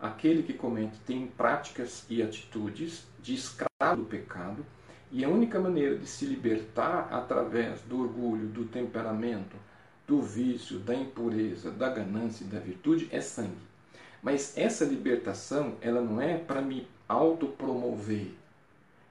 aquele 0.00 0.42
que 0.42 0.54
comete 0.54 0.98
tem 1.06 1.26
práticas 1.26 2.06
e 2.08 2.22
atitudes 2.22 3.04
de 3.22 3.34
escravo 3.34 3.96
do 3.96 4.04
pecado, 4.04 4.64
e 5.12 5.24
a 5.24 5.28
única 5.28 5.58
maneira 5.58 5.96
de 5.96 6.06
se 6.06 6.24
libertar 6.24 7.08
através 7.10 7.80
do 7.82 8.00
orgulho, 8.00 8.46
do 8.46 8.64
temperamento, 8.64 9.56
do 10.06 10.22
vício, 10.22 10.78
da 10.78 10.94
impureza, 10.94 11.70
da 11.70 11.88
ganância 11.88 12.44
e 12.44 12.46
da 12.46 12.58
virtude 12.58 13.08
é 13.10 13.20
sangue. 13.20 13.70
Mas 14.22 14.56
essa 14.56 14.84
libertação, 14.84 15.76
ela 15.80 16.00
não 16.00 16.20
é 16.20 16.36
para 16.36 16.60
me 16.60 16.86
autopromover, 17.08 18.28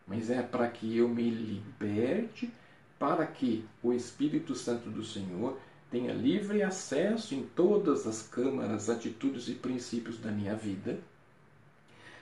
mas 0.08 0.30
é 0.30 0.42
para 0.42 0.68
que 0.68 0.98
eu 0.98 1.08
me 1.08 1.30
liberte, 1.30 2.50
para 2.98 3.26
que 3.26 3.66
o 3.84 3.94
Espírito 3.94 4.56
Santo 4.56 4.90
do 4.90 5.04
Senhor 5.04 5.58
tenha 5.92 6.14
livre 6.14 6.62
acesso 6.62 7.34
em 7.34 7.44
todas 7.44 8.06
as 8.06 8.22
câmaras, 8.22 8.90
atitudes 8.90 9.48
e 9.48 9.54
princípios 9.54 10.18
da 10.20 10.32
minha 10.32 10.56
vida, 10.56 11.00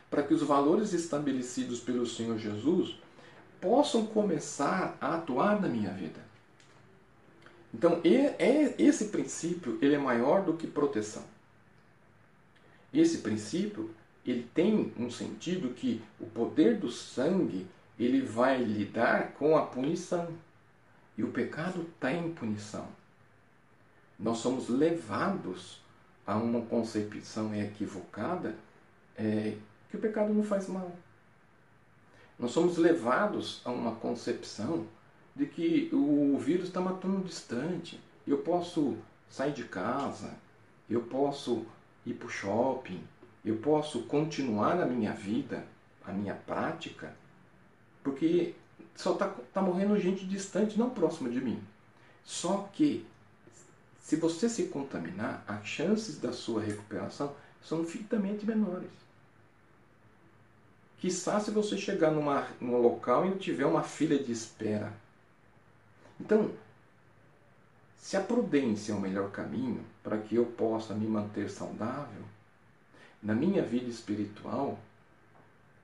para 0.09 0.23
que 0.23 0.33
os 0.33 0.41
valores 0.41 0.93
estabelecidos 0.93 1.79
pelo 1.79 2.05
Senhor 2.05 2.37
Jesus 2.37 2.95
possam 3.61 4.05
começar 4.05 4.97
a 4.99 5.15
atuar 5.15 5.61
na 5.61 5.67
minha 5.67 5.91
vida. 5.91 6.19
Então, 7.73 8.01
é, 8.03 8.75
esse 8.77 9.05
princípio 9.05 9.77
ele 9.81 9.95
é 9.95 9.99
maior 9.99 10.43
do 10.43 10.53
que 10.53 10.67
proteção. 10.67 11.23
Esse 12.93 13.19
princípio 13.19 13.93
ele 14.25 14.49
tem 14.53 14.93
um 14.97 15.09
sentido 15.09 15.73
que 15.73 16.01
o 16.19 16.25
poder 16.25 16.77
do 16.77 16.91
sangue 16.91 17.67
ele 17.99 18.21
vai 18.21 18.63
lidar 18.63 19.33
com 19.33 19.57
a 19.57 19.65
punição. 19.65 20.27
E 21.17 21.23
o 21.23 21.31
pecado 21.31 21.85
tem 21.99 22.31
punição. 22.31 22.87
Nós 24.19 24.37
somos 24.37 24.69
levados 24.69 25.81
a 26.25 26.35
uma 26.35 26.61
concepção 26.61 27.55
equivocada 27.55 28.55
é, 29.15 29.55
que 29.89 29.97
o 29.97 29.99
pecado 29.99 30.33
não 30.33 30.43
faz 30.43 30.67
mal. 30.67 30.91
Nós 32.39 32.51
somos 32.51 32.77
levados 32.77 33.61
a 33.65 33.71
uma 33.71 33.95
concepção 33.95 34.85
de 35.35 35.45
que 35.45 35.89
o 35.93 36.37
vírus 36.37 36.67
está 36.67 36.79
matando 36.79 37.23
distante. 37.23 37.99
Eu 38.25 38.39
posso 38.39 38.97
sair 39.29 39.53
de 39.53 39.63
casa, 39.63 40.33
eu 40.89 41.01
posso 41.01 41.65
ir 42.05 42.13
para 42.13 42.27
o 42.27 42.29
shopping, 42.29 43.01
eu 43.43 43.57
posso 43.57 44.03
continuar 44.03 44.79
a 44.79 44.85
minha 44.85 45.13
vida, 45.13 45.65
a 46.05 46.11
minha 46.11 46.33
prática, 46.33 47.13
porque 48.03 48.53
só 48.95 49.13
está 49.13 49.27
tá 49.53 49.61
morrendo 49.61 49.99
gente 49.99 50.25
distante, 50.25 50.77
não 50.77 50.89
próxima 50.89 51.29
de 51.29 51.39
mim. 51.39 51.61
Só 52.23 52.69
que, 52.73 53.05
se 54.01 54.15
você 54.15 54.49
se 54.49 54.67
contaminar, 54.67 55.43
as 55.47 55.65
chances 55.65 56.19
da 56.19 56.33
sua 56.33 56.61
recuperação 56.61 57.33
são 57.61 57.81
infinitamente 57.81 58.45
menores. 58.45 58.89
Quizá 60.99 61.39
se 61.39 61.51
você 61.51 61.77
chegar 61.77 62.11
numa, 62.11 62.47
num 62.59 62.81
local 62.81 63.27
e 63.27 63.37
tiver 63.37 63.65
uma 63.65 63.83
fila 63.83 64.17
de 64.17 64.31
espera. 64.31 64.91
Então, 66.19 66.51
se 67.97 68.17
a 68.17 68.21
prudência 68.21 68.93
é 68.93 68.95
o 68.95 69.01
melhor 69.01 69.31
caminho 69.31 69.83
para 70.01 70.17
que 70.17 70.35
eu 70.35 70.45
possa 70.45 70.95
me 70.95 71.05
manter 71.05 71.49
saudável, 71.49 72.23
na 73.21 73.35
minha 73.35 73.61
vida 73.61 73.89
espiritual, 73.89 74.79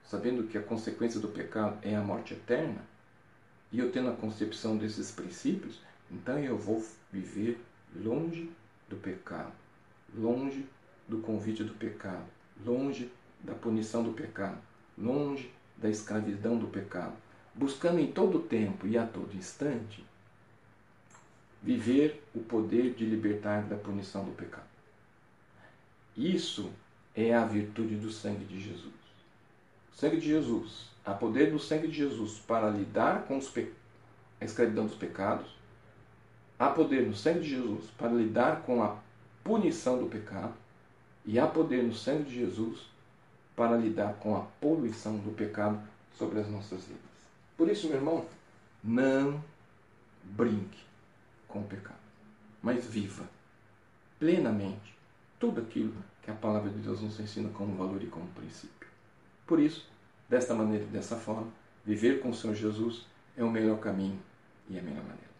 sabendo 0.06 0.48
que 0.48 0.58
a 0.58 0.64
consequência 0.64 1.20
do 1.20 1.28
pecado 1.28 1.78
é 1.82 1.96
a 1.96 2.02
morte 2.02 2.34
eterna, 2.34 2.82
e 3.72 3.80
eu 3.80 3.92
tendo 3.92 4.10
a 4.10 4.16
concepção 4.16 4.78
desses 4.78 5.12
princípios, 5.12 5.82
então 6.10 6.38
eu 6.40 6.58
vou 6.58 6.84
viver 7.12 7.60
longe 7.96 8.52
do 8.88 8.96
pecado, 8.96 9.52
longe 10.16 10.66
do 11.08 11.20
convite 11.20 11.64
do 11.64 11.74
pecado, 11.74 12.26
longe 12.66 13.12
da 13.42 13.54
punição 13.54 14.04
do 14.04 14.14
pecado, 14.14 14.58
longe 14.98 15.52
da 15.78 15.90
escravidão 15.90 16.58
do 16.58 16.68
pecado, 16.68 17.14
buscando 17.54 18.00
em 18.00 18.08
todo 18.08 18.40
tempo 18.40 18.88
e 18.88 18.98
a 18.98 19.06
todo 19.06 19.36
instante 19.36 20.04
viver 21.62 22.22
o 22.36 22.40
poder 22.40 22.94
de 22.94 23.06
libertar 23.06 23.64
da 23.64 23.78
punição 23.78 24.26
do 24.26 24.32
pecado. 24.32 24.68
Isso 26.16 26.70
é 27.16 27.34
a 27.34 27.46
virtude 27.46 27.96
do 27.96 28.12
sangue 28.12 28.44
de 28.44 28.62
Jesus. 28.62 28.94
O 29.94 29.96
sangue 29.96 30.18
de 30.18 30.28
Jesus, 30.28 30.90
há 31.06 31.14
poder 31.14 31.52
do 31.52 31.60
sangue 31.60 31.88
de 31.88 31.94
Jesus 31.94 32.38
para 32.40 32.70
lidar 32.70 33.24
com 33.24 33.40
pe... 33.40 33.72
a 34.42 34.46
escravidão 34.46 34.86
dos 34.86 34.96
pecados, 34.96 35.56
há 36.60 36.70
poder 36.70 37.08
no 37.08 37.16
sangue 37.16 37.42
de 37.42 37.50
Jesus 37.50 37.86
para 37.98 38.12
lidar 38.12 38.64
com 38.64 38.84
a 38.84 38.98
punição 39.44 39.98
do 39.98 40.08
pecado, 40.08 40.54
e 41.26 41.40
há 41.40 41.48
poder 41.48 41.84
no 41.84 41.94
sangue 41.94 42.24
de 42.24 42.36
Jesus 42.36 42.93
para 43.56 43.78
lidar 43.78 44.14
com 44.16 44.36
a 44.36 44.42
poluição 44.60 45.18
do 45.18 45.32
pecado 45.32 45.80
sobre 46.18 46.40
as 46.40 46.50
nossas 46.50 46.84
vidas. 46.86 47.02
Por 47.58 47.70
isso, 47.70 47.88
meu 47.88 47.98
irmão, 47.98 48.26
não 48.84 49.44
brinque 50.24 50.80
com 51.48 51.60
o 51.60 51.68
pecado, 51.68 51.96
mas 52.62 52.86
viva 52.86 53.24
plenamente 54.20 54.96
tudo 55.40 55.62
aquilo 55.62 55.94
que 56.22 56.32
a 56.32 56.34
palavra 56.34 56.70
de 56.70 56.80
Deus 56.80 57.02
nos 57.02 57.20
ensina 57.20 57.50
como 57.50 57.76
valor 57.76 58.02
e 58.02 58.08
como 58.08 58.26
princípio. 58.28 58.88
Por 59.46 59.60
isso, 59.60 59.88
desta 60.30 60.54
maneira 60.54 60.86
e 60.86 60.88
dessa 60.88 61.18
forma, 61.18 61.48
viver 61.86 62.22
com 62.22 62.30
o 62.30 62.34
Senhor 62.34 62.56
Jesus 62.56 63.06
é 63.36 63.44
o 63.44 63.52
melhor 63.52 63.80
caminho 63.80 64.20
e 64.70 64.80
a 64.80 64.82
melhor 64.82 65.04
maneira. 65.04 65.34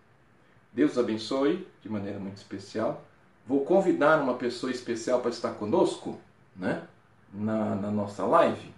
Deus 0.74 0.98
abençoe 0.98 1.68
de 1.82 1.90
maneira 1.90 2.20
muito 2.20 2.38
especial. 2.38 3.06
Vou 3.48 3.64
convidar 3.64 4.22
uma 4.22 4.36
pessoa 4.36 4.72
especial 4.72 5.22
para 5.22 5.30
estar 5.30 5.52
conosco 5.52 6.20
né, 6.56 6.86
na, 7.34 7.76
na 7.76 7.92
nossa 7.92 8.26
live. 8.26 8.74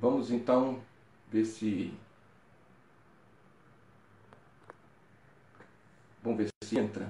Vamos 0.00 0.30
então 0.30 0.80
ver 1.30 1.44
se 1.44 1.92
Vamos 6.22 6.38
ver 6.38 6.48
se 6.64 6.78
entra. 6.78 7.08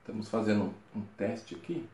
Estamos 0.00 0.28
fazendo 0.28 0.72
um 0.94 1.02
teste 1.16 1.54
aqui. 1.56 1.88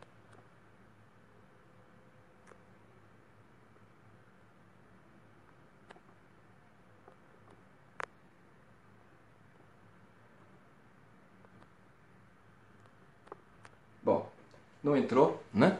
Não 14.85 14.95
entrou, 14.95 15.43
né? 15.51 15.79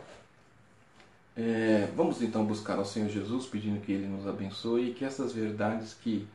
É, 1.38 1.88
vamos 1.95 2.24
então 2.24 2.43
buscar 2.43 2.80
ao 2.80 2.86
Senhor 2.86 3.08
Jesus, 3.08 3.45
pedindo 3.45 3.80
que 3.80 3.91
Ele 3.91 4.08
nos 4.08 4.28
abençoe 4.28 4.89
e 4.89 4.93
que 4.95 5.06
essas 5.06 5.32
verdades 5.32 5.93
que 5.93 6.28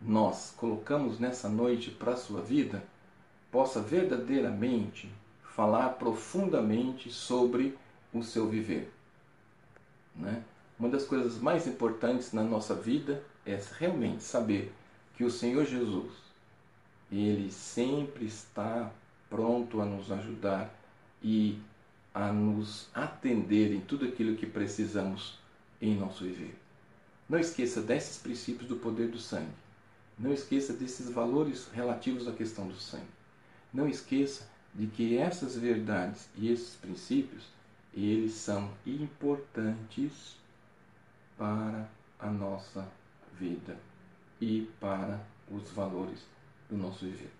nós 0.00 0.54
colocamos 0.56 1.20
nessa 1.20 1.46
noite 1.46 1.90
para 1.90 2.14
a 2.14 2.16
sua 2.16 2.40
vida 2.40 2.82
possa 3.52 3.82
verdadeiramente 3.82 5.12
falar 5.54 5.90
profundamente 5.90 7.12
sobre 7.12 7.76
o 8.14 8.22
seu 8.22 8.48
viver. 8.48 8.90
Né? 10.14 10.42
Uma 10.78 10.88
das 10.88 11.04
coisas 11.04 11.36
mais 11.36 11.66
importantes 11.66 12.32
na 12.32 12.42
nossa 12.42 12.74
vida 12.74 13.22
é 13.44 13.60
realmente 13.78 14.22
saber 14.22 14.72
que 15.18 15.22
o 15.22 15.30
Senhor 15.30 15.66
Jesus, 15.66 16.12
Ele 17.12 17.52
sempre 17.52 18.24
está 18.24 18.90
pronto 19.28 19.82
a 19.82 19.84
nos 19.84 20.10
ajudar 20.10 20.74
e 21.22 21.60
a 22.16 22.32
nos 22.32 22.88
atender 22.94 23.74
em 23.74 23.80
tudo 23.80 24.06
aquilo 24.06 24.36
que 24.36 24.46
precisamos 24.46 25.38
em 25.82 25.94
nosso 25.94 26.24
viver. 26.24 26.56
Não 27.28 27.38
esqueça 27.38 27.82
desses 27.82 28.16
princípios 28.16 28.66
do 28.66 28.76
poder 28.76 29.08
do 29.08 29.18
sangue. 29.18 29.52
Não 30.18 30.32
esqueça 30.32 30.72
desses 30.72 31.10
valores 31.10 31.68
relativos 31.74 32.26
à 32.26 32.32
questão 32.32 32.66
do 32.68 32.76
sangue. 32.76 33.04
Não 33.70 33.86
esqueça 33.86 34.48
de 34.74 34.86
que 34.86 35.18
essas 35.18 35.58
verdades 35.58 36.26
e 36.36 36.50
esses 36.50 36.74
princípios, 36.76 37.42
eles 37.92 38.32
são 38.32 38.72
importantes 38.86 40.36
para 41.36 41.86
a 42.18 42.30
nossa 42.30 42.88
vida 43.38 43.76
e 44.40 44.70
para 44.80 45.20
os 45.50 45.68
valores 45.68 46.20
do 46.70 46.78
nosso 46.78 47.04
viver. 47.04 47.35